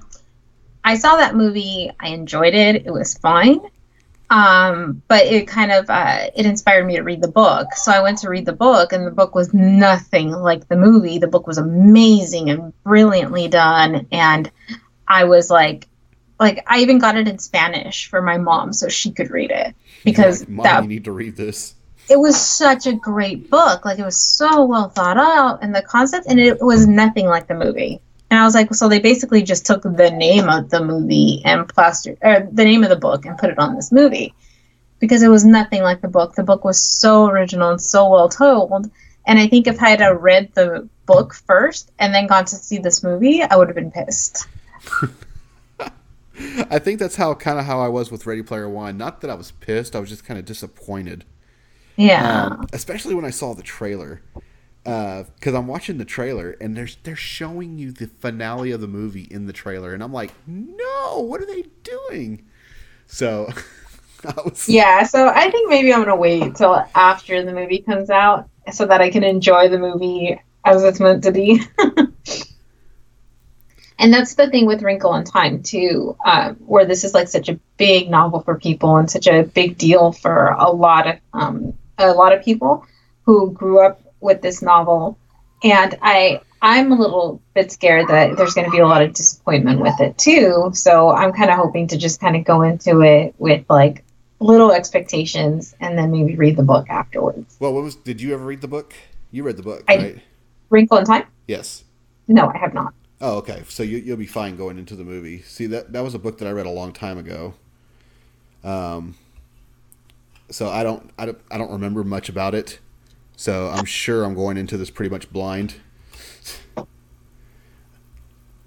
[0.82, 1.90] I saw that movie.
[2.00, 2.86] I enjoyed it.
[2.86, 3.60] It was fine.
[4.30, 7.74] Um, but it kind of uh, it inspired me to read the book.
[7.74, 11.18] So I went to read the book, and the book was nothing like the movie.
[11.18, 14.50] The book was amazing and brilliantly done, and
[15.06, 15.88] I was like,
[16.40, 19.74] like I even got it in Spanish for my mom so she could read it
[20.04, 21.74] because like, Mom, that you need to read this.
[22.08, 23.84] it was such a great book.
[23.84, 27.46] Like it was so well thought out and the concept, and it was nothing like
[27.46, 28.00] the movie.
[28.30, 31.68] And I was like, so they basically just took the name of the movie and
[31.68, 34.34] plastered, or the name of the book and put it on this movie
[34.98, 36.34] because it was nothing like the book.
[36.34, 38.90] The book was so original and so well told.
[39.26, 42.78] And I think if I had read the book first and then gone to see
[42.78, 44.46] this movie, I would have been pissed.
[46.70, 48.96] I think that's how kind of how I was with Ready Player One.
[48.96, 51.24] Not that I was pissed, I was just kind of disappointed.
[51.96, 52.46] Yeah.
[52.46, 54.22] um, especially when I saw the trailer.
[54.82, 59.28] Because I'm watching the trailer and they're they're showing you the finale of the movie
[59.30, 62.46] in the trailer, and I'm like, no, what are they doing?
[63.06, 63.50] So
[64.44, 68.48] was- Yeah, so I think maybe I'm gonna wait till after the movie comes out
[68.72, 71.60] so that I can enjoy the movie as it's meant to be.
[74.00, 77.48] and that's the thing with Wrinkle in Time too, um, where this is like such
[77.48, 81.74] a big novel for people and such a big deal for a lot of um,
[81.98, 82.86] a lot of people
[83.24, 85.18] who grew up with this novel.
[85.62, 89.12] And I I'm a little bit scared that there's going to be a lot of
[89.12, 90.70] disappointment with it too.
[90.74, 94.04] So I'm kind of hoping to just kind of go into it with like
[94.40, 97.56] little expectations and then maybe read the book afterwards.
[97.60, 97.96] Well, what was?
[97.96, 98.94] Did you ever read the book?
[99.30, 100.18] You read the book, I- right?
[100.70, 101.24] Wrinkle in Time?
[101.46, 101.84] Yes.
[102.28, 102.94] No, I have not.
[103.20, 103.62] Oh, okay.
[103.68, 105.42] So you, you'll be fine going into the movie.
[105.42, 107.54] See that that was a book that I read a long time ago.
[108.64, 109.16] Um.
[110.50, 112.78] So I don't I don't I don't remember much about it.
[113.36, 115.74] So I'm sure I'm going into this pretty much blind.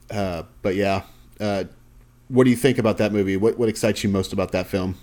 [0.09, 1.03] Uh, but yeah.
[1.39, 1.63] Uh,
[2.27, 3.37] what do you think about that movie?
[3.37, 4.95] What what excites you most about that film?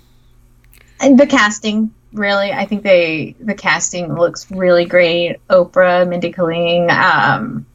[1.00, 5.36] And the casting, really, I think they the casting looks really great.
[5.48, 7.66] Oprah, Mindy Kaling, um,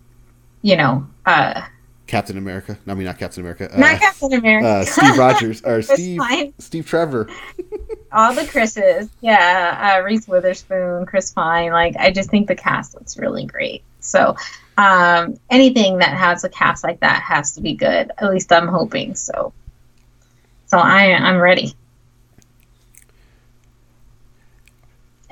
[0.62, 1.62] you know, uh,
[2.08, 2.78] Captain America.
[2.86, 3.74] No, I mean, not Captain America.
[3.74, 4.68] Uh, not Captain America.
[4.68, 6.22] uh, Steve Rogers or Steve.
[6.60, 7.30] Steve Trevor.
[8.12, 11.72] all the Chris's, yeah, uh, Reese Witherspoon, Chris Pine.
[11.72, 13.84] Like, I just think the cast looks really great.
[14.00, 14.36] So,
[14.78, 18.12] um, anything that has a cast like that has to be good.
[18.18, 19.54] At least I'm hoping so.
[20.68, 21.74] So I, I'm ready.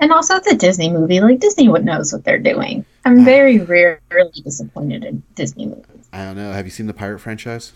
[0.04, 1.22] And also, it's a Disney movie.
[1.22, 2.86] Like Disney would knows what they're doing.
[3.06, 6.10] I'm very rarely disappointed in Disney movies.
[6.12, 6.52] I don't know.
[6.52, 7.72] Have you seen the pirate franchise?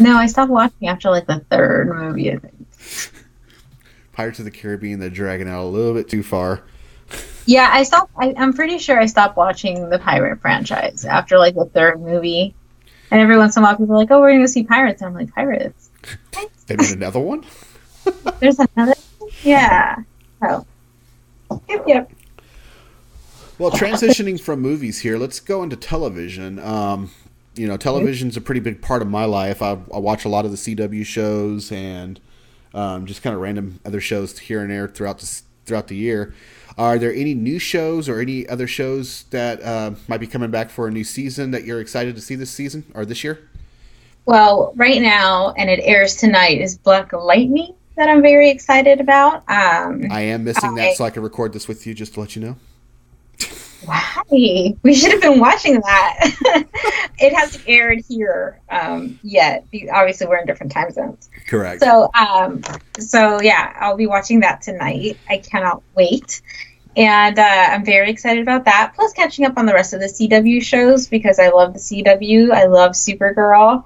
[0.00, 2.32] No, I stopped watching after like the third movie.
[2.32, 2.66] I think.
[4.14, 6.62] Pirates of the Caribbean, they're dragging out a little bit too far.
[7.44, 8.10] Yeah, I stopped.
[8.16, 12.54] I, I'm pretty sure I stopped watching the pirate franchise after like the third movie.
[13.10, 15.08] And every once in a while, people are like, "Oh, we're gonna see pirates." And
[15.10, 15.90] I'm like, "Pirates?
[16.66, 17.44] They made another one.
[18.40, 19.30] There's another." One?
[19.42, 19.96] Yeah.
[20.42, 20.66] So.
[21.68, 21.84] Yep.
[21.86, 22.12] Yep.
[23.58, 26.58] Well, transitioning from movies here, let's go into television.
[26.60, 27.10] Um,
[27.56, 29.60] you know, television's a pretty big part of my life.
[29.60, 32.20] I, I watch a lot of the CW shows and
[32.72, 36.34] um, just kind of random other shows here and there throughout the throughout the year.
[36.78, 40.70] Are there any new shows or any other shows that uh, might be coming back
[40.70, 43.48] for a new season that you're excited to see this season or this year?
[44.24, 49.42] Well, right now, and it airs tonight, is Black Lightning that I'm very excited about.
[49.48, 52.20] Um, I am missing I- that, so I can record this with you just to
[52.20, 52.56] let you know.
[53.84, 54.74] Why?
[54.82, 56.18] We should have been watching that.
[57.18, 59.64] it hasn't aired here um, yet.
[59.92, 61.30] Obviously, we're in different time zones.
[61.46, 61.80] Correct.
[61.80, 62.62] So, um,
[62.98, 65.16] so yeah, I'll be watching that tonight.
[65.30, 66.42] I cannot wait,
[66.96, 68.92] and uh, I'm very excited about that.
[68.96, 72.50] Plus, catching up on the rest of the CW shows because I love the CW.
[72.52, 73.84] I love Supergirl.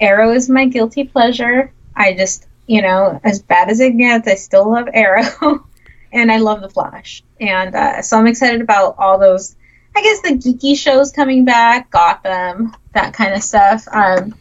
[0.00, 1.72] Arrow is my guilty pleasure.
[1.94, 5.66] I just, you know, as bad as it gets, I still love Arrow,
[6.12, 7.22] and I love the Flash.
[7.40, 9.56] And uh, so I'm excited about all those.
[9.94, 13.86] I guess the geeky shows coming back, Gotham, that kind of stuff.
[13.92, 14.34] Um,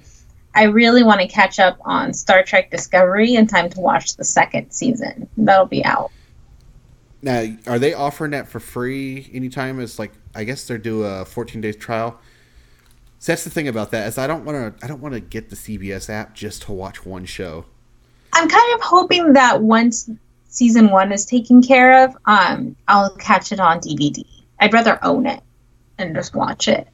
[0.53, 4.23] I really want to catch up on Star Trek Discovery in time to watch the
[4.23, 5.27] second season.
[5.37, 6.11] That'll be out.
[7.21, 9.79] Now, are they offering that for free anytime?
[9.79, 12.19] It's like I guess they're do a 14 days trial.
[13.19, 15.19] So that's the thing about that is I don't want to I don't want to
[15.19, 17.65] get the CBS app just to watch one show.
[18.33, 20.09] I'm kind of hoping that once
[20.47, 24.25] season one is taken care of, um, I'll catch it on DVD.
[24.59, 25.41] I'd rather own it
[25.97, 26.87] and just watch it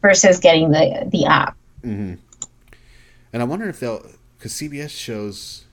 [0.00, 1.56] versus getting the the app.
[1.82, 2.14] Mm-hmm.
[3.32, 4.06] And I wonder if they'll
[4.38, 5.64] because CBS shows.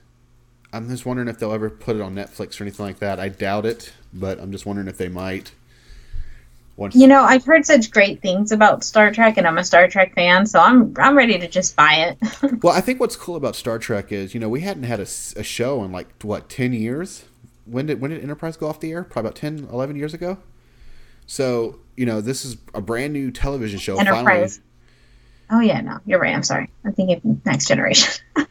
[0.72, 3.18] I'm just wondering if they'll ever put it on Netflix or anything like that.
[3.18, 5.50] I doubt it, but I'm just wondering if they might.
[6.80, 9.86] Once You know, I've heard such great things about Star Trek, and I'm a Star
[9.86, 12.18] Trek fan, so I'm I'm ready to just buy it.
[12.62, 15.06] Well, I think what's cool about Star Trek is, you know, we hadn't had a
[15.06, 17.24] show in like what ten years.
[17.66, 19.04] When did when did Enterprise go off the air?
[19.04, 20.38] Probably about 10, 11 years ago.
[21.26, 23.98] So you know, this is a brand new television show.
[23.98, 24.60] Enterprise.
[25.50, 26.34] Oh yeah, no, you're right.
[26.34, 26.70] I'm sorry.
[26.84, 28.24] I'm thinking Next Generation.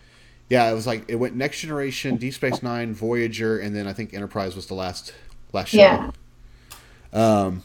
[0.50, 3.94] Yeah, it was like it went Next Generation, Deep Space Nine, Voyager, and then I
[3.94, 5.14] think Enterprise was the last
[5.54, 5.78] last show.
[5.78, 6.12] Yeah.
[7.14, 7.62] Um,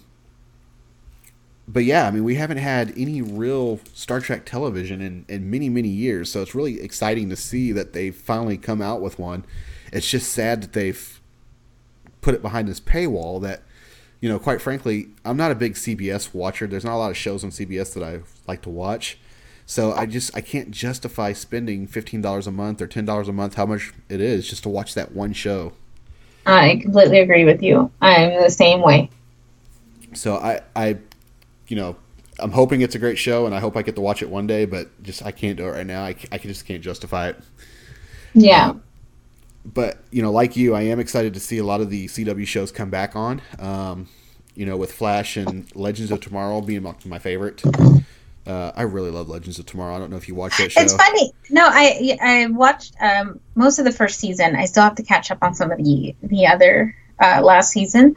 [1.67, 5.69] But yeah, I mean, we haven't had any real Star Trek television in, in many,
[5.69, 6.31] many years.
[6.31, 9.45] So it's really exciting to see that they've finally come out with one.
[9.93, 11.21] It's just sad that they've
[12.21, 13.63] put it behind this paywall that,
[14.21, 16.67] you know, quite frankly, I'm not a big CBS watcher.
[16.67, 19.19] There's not a lot of shows on CBS that I like to watch.
[19.67, 23.33] So I just I can't justify spending fifteen dollars a month or ten dollars a
[23.33, 25.73] month, how much it is, just to watch that one show.
[26.47, 27.91] I completely agree with you.
[28.01, 29.11] I'm the same way.
[30.13, 30.99] So I, I,
[31.69, 31.97] you know,
[32.39, 34.47] I'm hoping it's a great show, and I hope I get to watch it one
[34.47, 34.65] day.
[34.65, 36.03] But just I can't do it right now.
[36.05, 37.41] I, I just can't justify it.
[38.35, 38.75] Yeah.
[39.65, 42.47] but you know, like you, I am excited to see a lot of the CW
[42.47, 43.41] shows come back on.
[43.59, 44.09] Um,
[44.55, 47.63] you know, with Flash and Legends of Tomorrow being my, my favorite.
[48.47, 49.97] Uh, I really love Legends of Tomorrow.
[49.97, 50.81] I don't know if you watch that show.
[50.81, 51.33] It's funny.
[51.51, 54.55] No, I I watched um, most of the first season.
[54.55, 58.17] I still have to catch up on some of the the other uh, last season,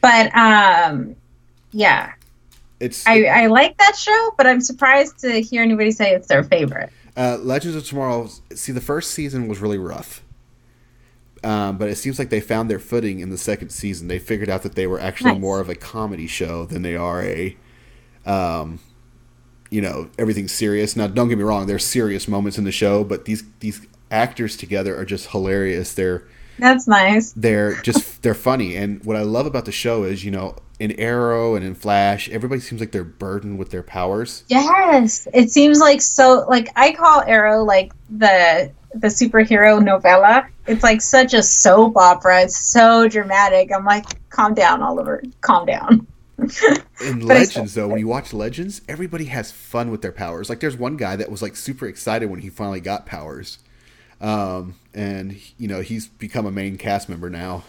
[0.00, 1.14] but um,
[1.70, 2.12] yeah,
[2.80, 4.34] It's I, I like that show.
[4.36, 6.90] But I'm surprised to hear anybody say it's their favorite.
[7.16, 8.28] Uh, Legends of Tomorrow.
[8.54, 10.22] See, the first season was really rough,
[11.42, 14.06] um, but it seems like they found their footing in the second season.
[14.08, 15.40] They figured out that they were actually Nice.
[15.40, 17.56] more of a comedy show than they are a,
[18.24, 18.78] um,
[19.70, 20.94] you know, everything's serious.
[20.94, 21.66] Now, don't get me wrong.
[21.66, 25.92] There's serious moments in the show, but these these actors together are just hilarious.
[25.94, 26.22] They're
[26.58, 27.32] That's nice.
[27.32, 30.92] they're just they're funny and what i love about the show is you know in
[30.92, 35.78] arrow and in flash everybody seems like they're burdened with their powers Yes, it seems
[35.80, 36.44] like so.
[36.48, 40.48] Like I call Arrow like the the superhero novella.
[40.66, 42.42] It's like such a soap opera.
[42.42, 43.70] It's so dramatic.
[43.74, 45.22] I'm like, calm down, Oliver.
[45.40, 46.06] Calm down.
[47.04, 50.76] in legends though when you watch legends everybody has fun with their powers like there's
[50.76, 53.58] one guy that was like super excited when he finally got powers
[54.20, 57.64] um, and you know he's become a main cast member now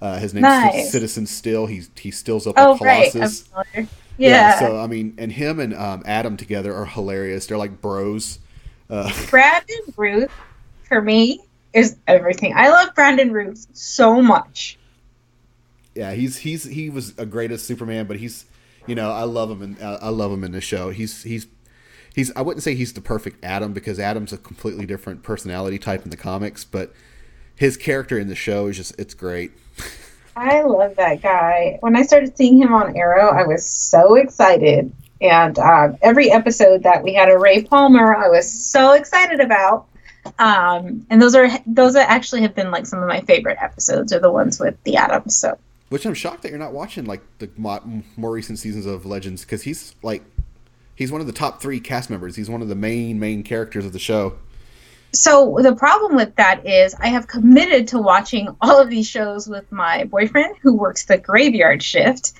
[0.00, 0.90] uh, his name's Nice.
[0.90, 3.88] Citizen Steel he's he stills up Oh like right, colossus I'm.
[4.18, 4.58] Yeah.
[4.58, 8.38] so i mean and him and um, adam together are hilarious they're like bros
[8.90, 10.30] uh, Brandon Routh
[10.86, 11.40] for me
[11.72, 12.52] is everything.
[12.54, 14.76] I love Brandon Routh so much.
[15.94, 18.44] yeah, he's he's he was a greatest Superman, but he's
[18.86, 20.90] you know I love him and I love him in the show.
[20.90, 21.46] He's he's
[22.14, 26.04] he's I wouldn't say he's the perfect Adam because Adam's a completely different personality type
[26.04, 26.92] in the comics, but
[27.54, 29.52] his character in the show is just it's great.
[30.36, 31.78] I love that guy.
[31.80, 34.92] When I started seeing him on Arrow, I was so excited.
[35.20, 39.86] And um, every episode that we had a Ray Palmer, I was so excited about.
[40.38, 44.12] Um, and those are those are actually have been like some of my favorite episodes
[44.12, 45.28] are the ones with the Adam.
[45.28, 45.58] So
[45.90, 47.50] Which I'm shocked that you're not watching like the
[48.16, 50.24] more recent seasons of Legends because he's like
[51.02, 52.36] he's one of the top three cast members.
[52.36, 54.36] He's one of the main main characters of the show.
[55.12, 59.48] so the problem with that is I have committed to watching all of these shows
[59.48, 62.32] with my boyfriend who works the graveyard shift.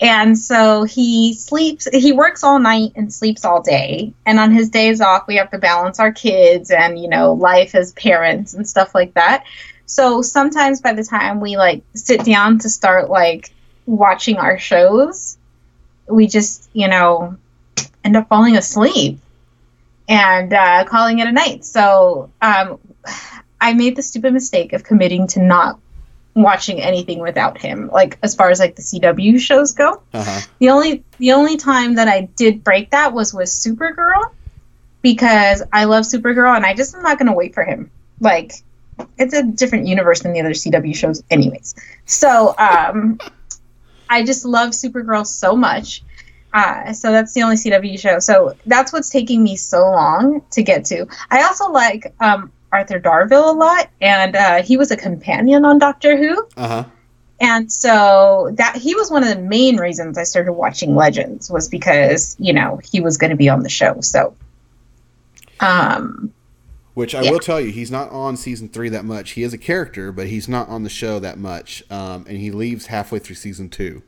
[0.00, 4.12] And so he sleeps, he works all night and sleeps all day.
[4.26, 7.74] And on his days off, we have to balance our kids and, you know, life
[7.74, 9.44] as parents and stuff like that.
[9.86, 13.52] So sometimes by the time we like sit down to start like
[13.86, 15.36] watching our shows,
[16.06, 17.36] we just, you know,
[18.04, 19.18] end up falling asleep
[20.08, 21.64] and uh, calling it a night.
[21.64, 22.78] So um,
[23.60, 25.78] I made the stupid mistake of committing to not
[26.34, 27.88] watching anything without him.
[27.92, 30.40] Like as far as like the CW shows go, Uh-huh.
[30.60, 34.30] the only the only time that I did break that was with Supergirl
[35.02, 37.90] because I love Supergirl and I just am not going to wait for him.
[38.20, 38.52] Like
[39.16, 41.74] it's a different universe than the other CW shows anyways.
[42.06, 43.18] So um
[44.08, 46.02] I just love Supergirl so much.
[46.52, 48.18] Uh, so that's the only CW show.
[48.18, 51.06] So that's what's taking me so long to get to.
[51.30, 55.78] I also like um, Arthur Darvill a lot, and uh, he was a companion on
[55.78, 56.46] Doctor Who.
[56.56, 56.84] Uh-huh.
[57.40, 61.68] And so that he was one of the main reasons I started watching Legends was
[61.68, 64.00] because you know he was going to be on the show.
[64.00, 64.34] So,
[65.60, 66.32] um,
[66.94, 67.30] Which I Yeah.
[67.30, 69.32] will tell you, he's not on season three that much.
[69.32, 71.84] He is a character, but he's not on the show that much.
[71.90, 74.02] Um, and he leaves halfway through season two.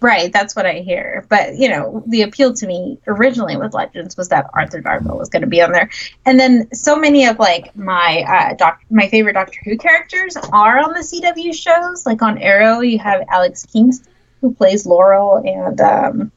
[0.00, 1.24] Right, that's what I hear.
[1.30, 5.30] But you know, the appeal to me originally with Legends was that Arthur Darvill was
[5.30, 5.88] going to be on there,
[6.26, 10.78] and then so many of like my uh, doc, my favorite Doctor Who characters are
[10.78, 12.04] on the CW shows.
[12.04, 14.12] Like on Arrow, you have Alex Kingston
[14.44, 16.32] who plays Laurel and um,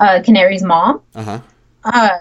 [0.00, 1.00] uh, Canary's mom.
[1.14, 1.40] Uh-huh.
[1.84, 2.18] uh,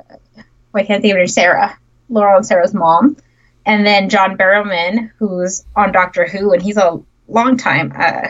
[0.76, 1.78] I can't think of her, Sara,
[2.10, 3.18] Laurel and Sara's mom,
[3.66, 7.92] and then John Barrowman, who's on Doctor Who, and he's a long time.
[7.98, 8.28] Uh,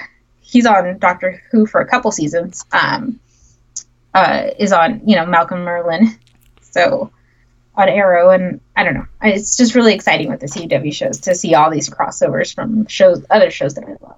[0.54, 2.64] he's on Doctor Who for a couple seasons.
[2.72, 3.20] Um,
[4.14, 6.16] uh, is on you know Malcolm Merlyn,
[6.62, 7.12] so
[7.76, 9.08] on Arrow, and I don't know.
[9.24, 13.26] It's just really exciting with the CW shows to see all these crossovers from shows,
[13.30, 14.18] other shows that I love.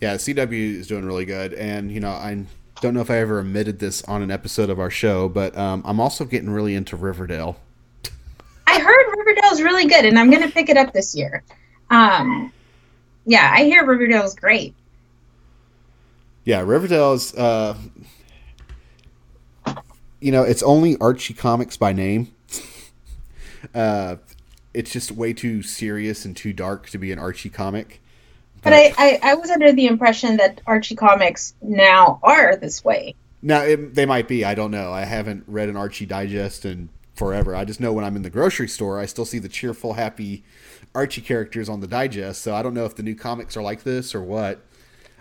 [0.00, 1.54] Yeah, CW is doing really good.
[1.54, 2.44] And, you know, I
[2.80, 5.82] don't know if I ever admitted this on an episode of our show, but um,
[5.84, 7.56] I'm also getting really into Riverdale.
[8.66, 11.42] I heard Riverdale's really good, and I'm going to pick it up this year.
[11.90, 12.52] Um,
[13.26, 14.74] yeah, I hear Riverdale's great.
[16.44, 17.76] Yeah, Riverdale is, uh,
[20.20, 22.34] you know, it's only Archie Comics by name.
[23.74, 24.16] uh,
[24.74, 28.00] it's just way too serious and too dark to be an Archie comic.
[28.62, 33.14] But I, I, I was under the impression that Archie comics now are this way.
[33.42, 34.44] Now it, they might be.
[34.44, 34.92] I don't know.
[34.92, 37.56] I haven't read an Archie digest in forever.
[37.56, 40.44] I just know when I'm in the grocery store, I still see the cheerful, happy
[40.94, 42.42] Archie characters on the digest.
[42.42, 44.64] So I don't know if the new comics are like this or what.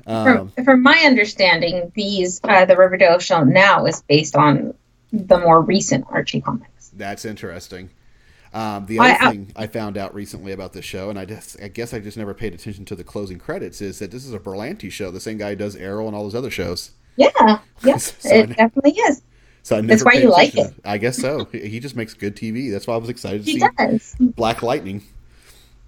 [0.04, 4.74] From, Um, from my understanding, these uh, the Riverdale show now is based on
[5.14, 6.90] the more recent Archie comics.
[6.96, 7.90] that's interesting.
[8.54, 11.62] Um, the other I- thing I found out recently about this show, and I just
[11.62, 14.34] I guess I just never paid attention to the closing credits, is that this is
[14.34, 15.10] a Berlanti show.
[15.12, 16.92] The same guy who does Arrow and all those other shows.
[17.16, 17.30] Yeah,
[17.86, 19.22] yes, So it know- definitely is.
[19.64, 20.82] So I That's why you like attention.
[20.84, 21.46] I guess so.
[21.52, 22.72] He he just makes good TV.
[22.72, 24.16] That's why I was excited to He see does.
[24.20, 25.04] Black Lightning.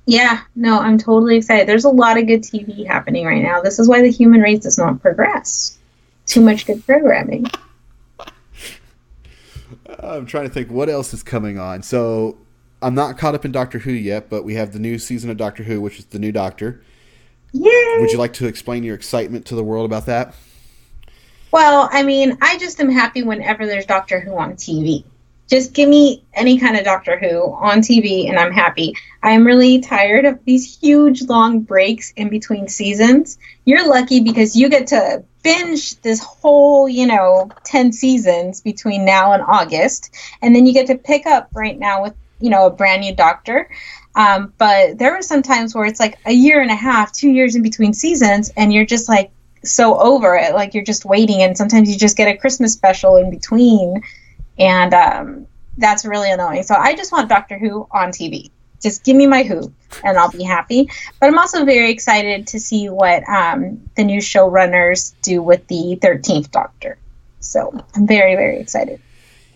[0.05, 1.67] Yeah, no, I'm totally excited.
[1.67, 3.61] There's a lot of good TV happening right now.
[3.61, 5.77] This is why the human race does not progress.
[6.25, 7.45] Too much good programming.
[9.99, 11.83] I'm trying to think what else is coming on.
[11.83, 12.37] So
[12.81, 15.37] I'm not caught up in Doctor Who yet, but we have the new season of
[15.37, 16.83] Doctor Who, which is the new Doctor.
[17.53, 17.97] Yay!
[17.99, 20.35] Would you like to explain your excitement to the world about that?
[21.51, 25.05] Well, I mean, I just am happy whenever there's Doctor Who on TV.
[25.49, 28.95] Just give me any kind of Doctor Who on TV and I'm happy.
[29.21, 33.37] I'm really tired of these huge long breaks in between seasons.
[33.65, 39.33] You're lucky because you get to binge this whole, you know, 10 seasons between now
[39.33, 40.15] and August.
[40.41, 43.13] And then you get to pick up right now with, you know, a brand new
[43.13, 43.69] Doctor.
[44.15, 47.29] Um, but there were some times where it's like a year and a half, two
[47.29, 49.31] years in between seasons, and you're just like,
[49.65, 53.15] so over it like you're just waiting and sometimes you just get a christmas special
[53.15, 54.01] in between
[54.57, 55.47] and um,
[55.77, 56.63] that's really annoying.
[56.63, 58.49] So i just want doctor who on tv
[58.81, 59.73] just give me my who
[60.03, 60.89] and i'll be happy.
[61.19, 65.97] But i'm also very excited to see what um, the new showrunners do with the
[66.01, 66.97] 13th doctor.
[67.39, 68.99] So i'm very very excited.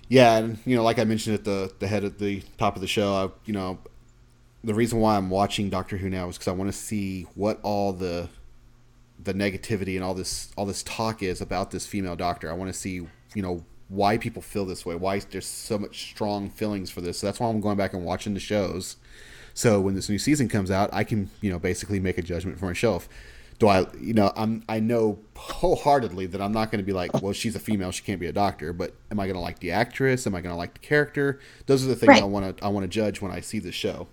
[0.10, 2.82] Yeah, and you know, like I mentioned at the the head at the top of
[2.82, 3.78] the show, I, you know,
[4.64, 7.60] the reason why I'm watching Doctor Who now is because I want to see what
[7.62, 8.30] all the
[9.22, 12.50] the negativity and all this all this talk is about this female doctor.
[12.50, 16.10] I want to see, you know, why people feel this way, why there's so much
[16.10, 17.20] strong feelings for this.
[17.20, 18.98] So that's why I'm going back and watching the shows.
[19.54, 22.60] So when this new season comes out, I can, you know, basically make a judgment
[22.60, 23.08] for myself.
[23.60, 27.22] Do I, you know, I'm I know wholeheartedly that I'm not going to be like,
[27.24, 28.72] well, she's a female, she can't be a doctor.
[28.72, 30.28] But am I going to like the actress?
[30.28, 31.40] Am I going to like the character?
[31.66, 32.22] Those are the things Right.
[32.22, 34.08] I want to I want to judge when I see the show.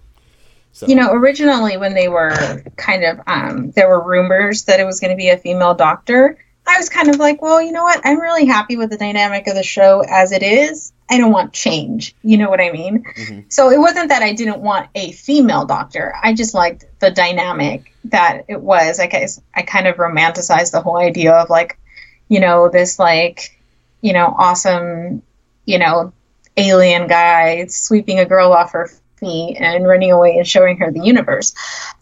[0.72, 4.84] So you know originally when they were kind of um, there were rumors that it
[4.84, 7.82] was going to be a female doctor i was kind of like well you know
[7.82, 8.00] what?
[8.04, 10.92] I'm really happy with the dynamic of the show as it is.
[11.10, 12.14] I don't want change.
[12.22, 13.04] You know what i mean?
[13.04, 13.52] Mhm.
[13.52, 16.14] so it wasn't that i didn't want a female doctor.
[16.22, 19.00] I just liked the dynamic that it was.
[19.00, 21.78] I guess i kind of romanticized the whole idea of like
[22.28, 23.58] you know this like
[24.00, 25.22] you know awesome
[25.66, 26.12] you know
[26.56, 31.00] alien guy sweeping a girl off her feet and running away and showing her the
[31.00, 31.52] universe.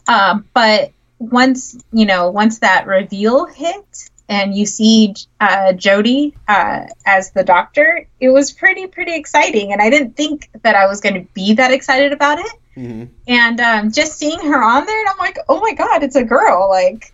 [0.08, 6.86] Um, but once you know, once that reveal hit and you see uh, Jodie uh,
[7.04, 9.72] as the Doctor, it was pretty pretty exciting.
[9.72, 12.52] And I didn't think that I was going to be that excited about it.
[12.76, 13.08] mhm.
[13.28, 16.24] And um, just seeing her on there, and I'm like, oh my god, it's a
[16.24, 16.68] girl!
[16.68, 17.12] Like.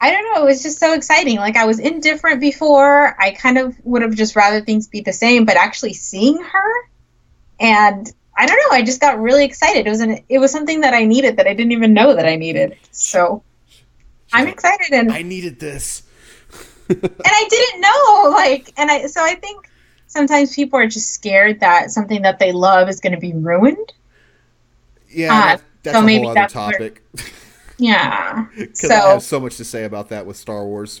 [0.00, 0.42] I don't know.
[0.42, 1.38] It was just so exciting.
[1.38, 3.20] Like I was indifferent before.
[3.20, 6.72] I kind of would have just rather things be the same, but actually seeing her
[7.58, 8.06] and
[8.36, 8.76] I don't know.
[8.76, 9.86] I just got really excited.
[9.86, 12.26] It was an it was something that I needed that I didn't even know that
[12.26, 12.76] I needed.
[12.92, 13.42] So
[14.32, 16.02] I'm like, excited and I needed this.
[16.88, 19.68] and I didn't know like and I so I think
[20.06, 23.92] sometimes people are just scared that something that they love is going to be ruined.
[25.10, 27.02] Yeah, Uh, that- that's so a maybe whole other that's where- topic.
[27.80, 28.46] Yeah.
[28.58, 31.00] Because I have so much to say about that with Star Wars.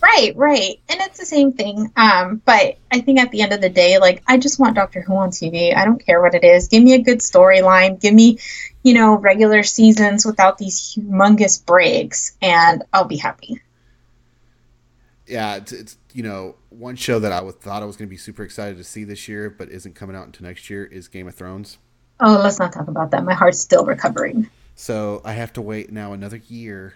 [0.00, 1.92] right, right, and it's the same thing.
[1.96, 5.02] Um, but I think at the end of the day, like I just want Doctor
[5.02, 5.76] Who on TV.
[5.76, 6.68] I don't care what it is.
[6.68, 8.00] Give me a good storyline.
[8.00, 8.38] Give me,
[8.84, 13.60] you know, regular seasons without these humongous breaks, and I'll be happy.
[15.26, 18.10] Yeah, it's, it's you know one show that I was, thought I was going to
[18.10, 21.08] be super excited to see this year, but isn't coming out until next year is
[21.08, 21.78] Game of Thrones.
[22.20, 23.24] Oh, let's not talk about that.
[23.24, 24.48] My heart's still recovering.
[24.76, 26.94] So I have to wait now another year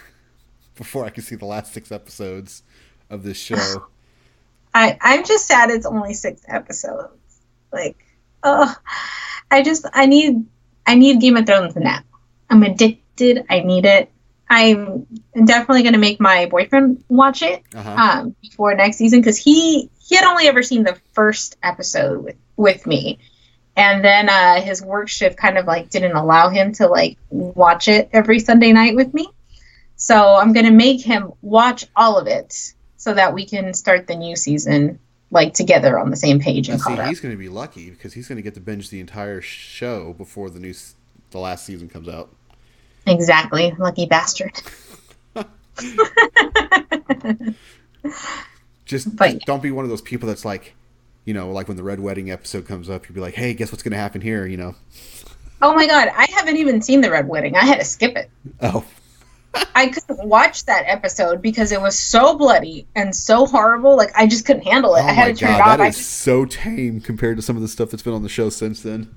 [0.76, 2.62] before I can see the last six episodes
[3.10, 3.56] of this show.
[4.74, 7.40] I I'm just sad it's only six episodes.
[7.72, 7.96] Like,
[8.44, 8.72] oh,
[9.50, 10.46] I just I need
[10.86, 12.00] I need Game of Thrones now.
[12.48, 13.44] I'm addicted.
[13.50, 14.10] I need it.
[14.48, 15.06] I'm
[15.44, 17.90] definitely gonna make my boyfriend watch it Uh-huh.
[17.90, 22.36] um, before next season because he he had only ever seen the first episode with
[22.56, 23.18] with me,
[23.76, 27.88] and then uh, his work shift kind of like didn't allow him to like watch
[27.88, 29.26] it every Sunday night with me.
[29.96, 32.54] So I'm gonna make him watch all of it
[32.96, 35.00] so that we can start the new season
[35.30, 38.28] like together on the same page and see, he's going to be lucky because he's
[38.28, 40.74] going to get to binge the entire show before the new
[41.30, 42.30] the last season comes out.
[43.06, 44.52] Exactly, lucky bastard.
[48.84, 50.74] Just, But- just don't be one of those people that's like,
[51.24, 53.72] you know, like when the Red Wedding episode comes up, you'd be like, "Hey, guess
[53.72, 54.74] what's going to happen here?" You know.
[55.60, 57.56] Oh my god, I haven't even seen the Red Wedding.
[57.56, 58.30] I had to skip it.
[58.60, 58.84] Oh,
[59.74, 63.96] I couldn't watch that episode because it was so bloody and so horrible.
[63.96, 65.02] Like I just couldn't handle it.
[65.02, 65.78] oh I had my to turn god, it off.
[65.78, 68.28] that is just, so tame compared to some of the stuff that's been on the
[68.28, 69.14] show since then.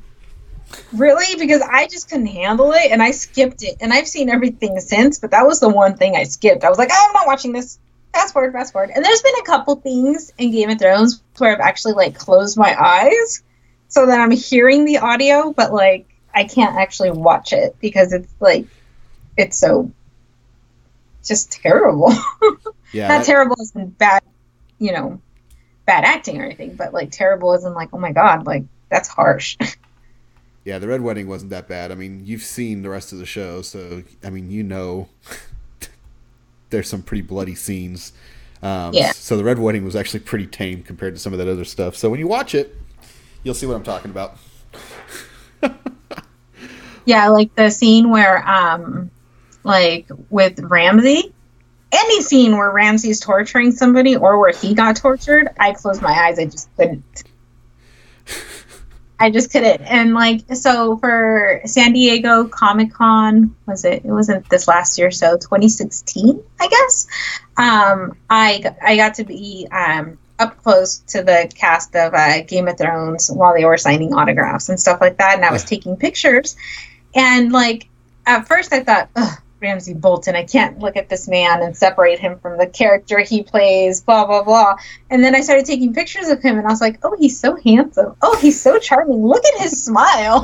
[0.94, 3.78] really because I just couldn't handle it and I skipped it.
[3.82, 6.64] And I've seen everything since, but that was the one thing I skipped.
[6.64, 7.80] I was like, oh, I'm not watching this.
[8.14, 8.92] Fast forward, fast forward.
[8.94, 12.58] And there's been a couple things in Game of Thrones where I've actually like closed
[12.58, 13.44] my eyes
[13.88, 18.32] so that I'm hearing the audio, but like I can't actually watch it because it's
[18.40, 18.66] like
[19.38, 19.92] it's so
[21.24, 22.12] just terrible.
[22.92, 24.24] Yeah, Not that- terrible in bad,
[24.80, 25.22] you know,
[25.86, 29.58] bad acting or anything, but like terrible in like, oh my god, like that's harsh.
[30.66, 30.80] yeah.
[30.80, 31.92] The Red Wedding wasn't that bad.
[31.92, 35.08] I mean, you've seen the rest of the show, so I mean, you know,
[36.72, 38.12] there's some pretty bloody scenes.
[38.64, 39.12] Um, Yeah.
[39.12, 41.96] So the Red Wedding was actually pretty tame compared to some of that other stuff.
[41.96, 42.76] So when you watch it,
[43.44, 44.36] you'll see what I'm talking about.
[47.06, 49.12] yeah, like the scene where, um,
[49.64, 51.34] like with Ramsay,
[51.92, 56.40] any scene where Ramsay's torturing somebody or where he got tortured, I closed my eyes.
[56.40, 57.24] I just couldn't.
[59.20, 59.82] I just couldn't.
[59.82, 64.06] And like, so for San Diego Comic Con, was it?
[64.06, 67.08] It wasn't this last year, so 2016, I guess.
[67.58, 72.70] Um, I I got to be um, up close to the cast of uh, Game
[72.70, 75.98] of Thrones while they were signing autographs and stuff like that, and I was taking
[75.98, 76.56] pictures.
[77.14, 77.90] And like,
[78.26, 82.20] at first, I thought, Ugh, Ramsay Bolton, I can't look at this man and separate
[82.20, 84.76] him from the character he plays, blah, blah, blah.
[85.10, 87.58] And then I started taking pictures of him and I was like, oh, he's so
[87.58, 88.16] handsome.
[88.22, 89.26] Oh, he's so charming.
[89.26, 90.44] Look at his smile.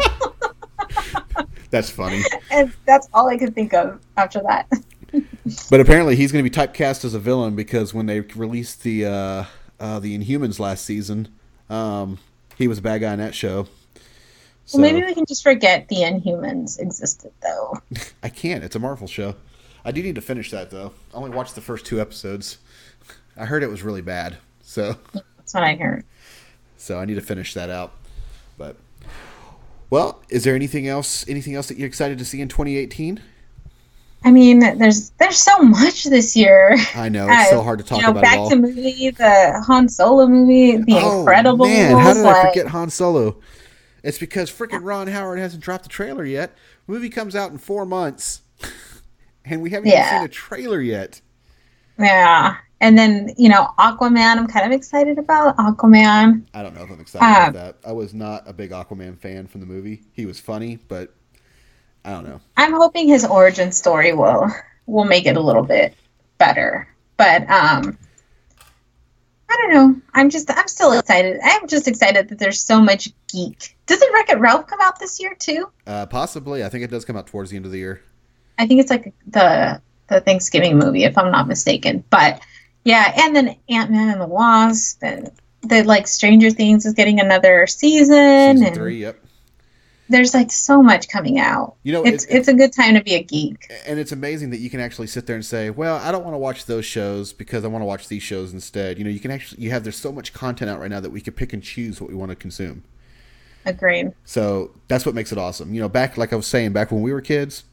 [1.69, 2.23] That's funny.
[2.51, 4.71] and that's all I could think of after that.
[5.69, 9.05] But apparently, he's going to be typecast as a villain because when they released the
[9.05, 9.43] uh,
[9.79, 11.29] uh, the Inhumans last season,
[11.69, 12.17] um,
[12.57, 13.67] he was a bad guy in that show.
[14.65, 17.79] So Well, maybe we can just forget the Inhumans existed, though.
[18.23, 18.63] I can't.
[18.63, 19.35] It's a Marvel show.
[19.83, 20.93] I do need to finish that though.
[21.13, 22.57] I only watched the first two episodes.
[23.37, 26.03] I heard it was really bad, so That's what I heard.
[26.77, 27.91] so I need to finish that out.
[28.57, 28.77] But
[29.91, 31.27] well, is there anything else?
[31.29, 33.21] Anything else that you're excited to see in 2018?
[34.23, 36.75] I mean, there's there's so much this year.
[36.95, 39.63] I know it's so Uh, hard to talk you know, about back to movie, the
[39.67, 41.67] Han Solo movie, The oh Incredibles.
[41.67, 43.35] man, how did I forget Han Solo?
[44.05, 46.55] It's because freaking Ron Howard hasn't dropped the trailer yet.
[46.85, 48.41] movie comes out in four months,
[49.45, 50.07] and we haven't Yeah.
[50.07, 51.21] even seen a trailer yet.
[51.97, 52.57] Yeah.
[52.81, 56.43] And then, you know, Aquaman, I'm kind of excited about Aquaman.
[56.53, 57.89] I don't know if I'm excited Uh, about that.
[57.89, 60.03] I was not a big Aquaman fan from the movie.
[60.13, 61.11] He was funny, but
[62.03, 62.41] I don't know.
[62.57, 64.51] I'm hoping his origin story will
[64.85, 65.95] will make it a little bit
[66.37, 66.87] better.
[67.17, 67.97] But um
[69.55, 70.01] I don't know.
[70.13, 71.39] I'm just I'm still excited.
[71.41, 73.75] I'm just excited that there's so much geek.
[73.85, 75.69] Doesn't Wreck It Ralph come out this year too?
[75.87, 78.01] Uh, possibly, I think it does come out towards the end of the year.
[78.57, 82.03] I think it's like the the Thanksgiving movie, if I'm not mistaken.
[82.09, 82.41] But
[82.83, 85.31] yeah, and then Ant Man and the Wasp, and
[85.61, 89.17] the like Stranger Things is getting another season, Season and three, yep.
[90.09, 91.75] There's like so much coming out.
[91.83, 93.71] You know, it's it- it's a good time to be a geek.
[93.87, 96.33] and it's amazing that you can actually sit there and say, "Well, I don't want
[96.35, 99.19] to watch those shows because I want to watch these shows instead." You know, you
[99.19, 101.53] can actually you have there's so much content out right now that we can pick
[101.53, 102.83] and choose what we want to consume.
[103.65, 104.13] Agreed.
[104.25, 105.73] So that's what makes it awesome.
[105.73, 107.63] You know, back like I was saying, back when we were kids,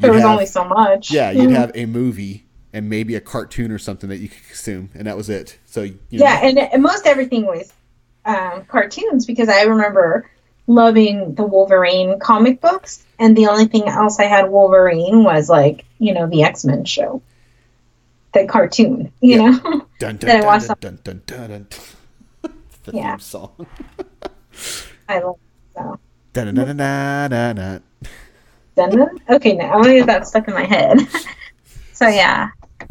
[0.00, 1.10] There was have- only so much.
[1.12, 4.90] yeah, you'd have a movie and maybe a cartoon or something that you could consume,
[4.94, 5.58] and that was it.
[5.64, 7.72] So you know, yeah, and, and most everything was
[8.24, 10.28] um, cartoons because I remember
[10.66, 15.84] loving the Wolverine comic books, and the only thing else I had Wolverine was like
[15.98, 17.22] you know the X Men show,
[18.32, 19.12] the cartoon.
[19.20, 19.50] You Yeah.
[19.50, 19.60] know,
[19.98, 21.66] dun, dun, Then I watched dun, dun, dun, dun, dun.
[22.84, 23.10] the Yeah.
[23.12, 23.66] theme song.
[25.08, 25.36] I love
[25.74, 25.98] so.
[26.32, 27.82] Dun, dun, dun, dun, dun, dun.
[28.76, 30.98] Done Okay, now I'm gonna get that stuck in my head.
[31.92, 32.48] so yeah,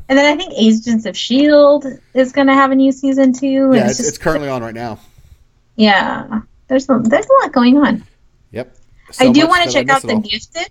[0.08, 3.72] and then I think Agents of Shield is gonna have a new season too.
[3.74, 5.00] Yeah, it's, just- it's currently on right now.
[5.76, 6.42] yeah.
[6.74, 8.04] There's a, there's a lot going on.
[8.50, 8.76] Yep.
[9.20, 10.22] I do want to check out The all.
[10.22, 10.70] Gifted.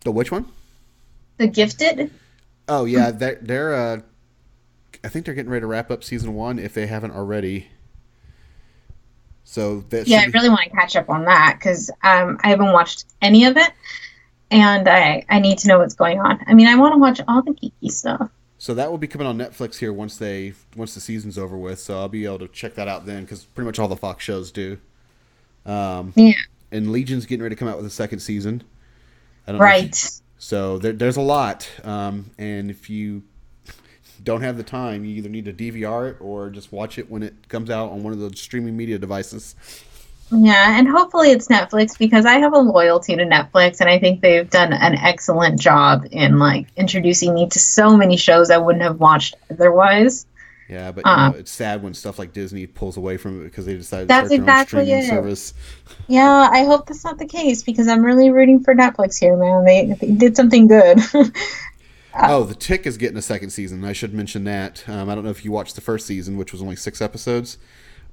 [0.00, 0.44] The which one?
[1.38, 2.10] The Gifted.
[2.68, 4.00] Oh yeah, they're, they're uh,
[5.02, 7.68] I think they're getting ready to wrap up season one if they haven't already.
[9.44, 12.72] So that Yeah, I really want to catch up on that because um, I haven't
[12.72, 13.72] watched any of it,
[14.50, 16.38] and I I need to know what's going on.
[16.46, 18.30] I mean, I want to watch all the geeky stuff.
[18.62, 21.80] So that will be coming on Netflix here once they once the season's over with.
[21.80, 24.22] So I'll be able to check that out then because pretty much all the Fox
[24.22, 24.78] shows do.
[25.66, 26.34] Um, Yeah,
[26.70, 28.62] and Legion's getting ready to come out with a second season.
[29.48, 30.20] I don't know you- right.
[30.38, 33.24] So there, there's a lot, um, and if you
[33.66, 33.72] you
[34.22, 37.24] don't have the time, you either need to DVR it or just watch it when
[37.24, 39.56] it comes out on one of the streaming media devices.
[40.34, 44.22] Yeah, and hopefully it's Netflix because I have a loyalty to Netflix and I think
[44.22, 48.82] they've done an excellent job in like introducing me to so many shows I wouldn't
[48.82, 50.24] have watched otherwise.
[50.70, 51.28] Yeah, but you Uh.
[51.30, 54.14] know, it's sad when stuff like Disney pulls away from it because they decided to
[54.14, 55.08] start their exactly own streaming it.
[55.08, 55.54] service.
[56.08, 59.64] Yeah, I hope that's not the case because I'm really rooting for Netflix here, man.
[59.66, 60.98] They, they did something good.
[62.14, 63.84] Oh, The Tick is getting a second season.
[63.86, 64.86] I should mention that.
[64.86, 67.56] Um, I don't know if you watched the first season, which was only six episodes,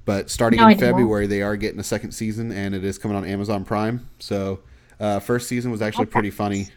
[0.04, 0.90] but starting No, in did not.
[0.92, 4.08] February, they are getting a second season, and it is coming on Amazon Prime.
[4.18, 4.60] So,
[4.98, 6.68] uh, first season was actually pretty funny.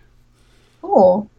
[0.81, 1.29] cool.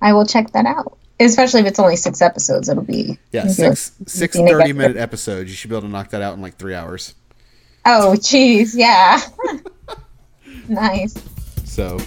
[0.00, 0.96] I will check that out.
[1.20, 4.72] Especially if it's only six episodes, it'll be Yeah, six like- six you know, 30
[4.72, 5.50] minute episodes.
[5.50, 7.14] You should be able to knock that out in like three hours.
[7.84, 9.20] Oh, jeez, yeah.
[10.68, 11.14] nice.
[11.64, 11.98] So,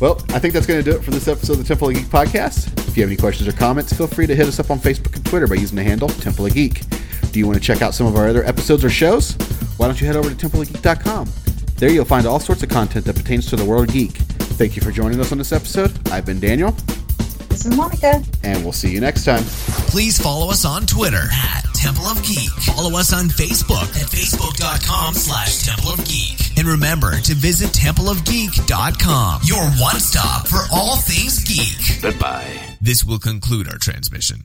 [0.00, 1.94] well, I think that's going to do it for this episode of the Temple of
[1.94, 2.66] Geek podcast.
[2.88, 5.16] If you have any questions or comments, feel free to hit us up on Facebook
[5.16, 6.82] and Twitter by using the handle Temple of Geek.
[7.34, 9.32] Do you want to check out some of our other episodes or shows?
[9.76, 11.28] Why don't you head over to templeofgeek.com?
[11.78, 14.12] There you'll find all sorts of content that pertains to the world of geek.
[14.12, 15.90] Thank you for joining us on this episode.
[16.12, 16.70] I've been Daniel,
[17.48, 18.22] This is Monica.
[18.44, 19.42] and we'll see you next time.
[19.90, 22.50] Please follow us on Twitter at Temple of Geek.
[22.50, 26.56] Follow us on Facebook at facebook.com slash Temple of Geek.
[26.56, 32.00] And remember to visit templeofgeek.com, your one stop for all things geek.
[32.00, 32.46] Goodbye.
[32.80, 34.32] This will conclude our transmission.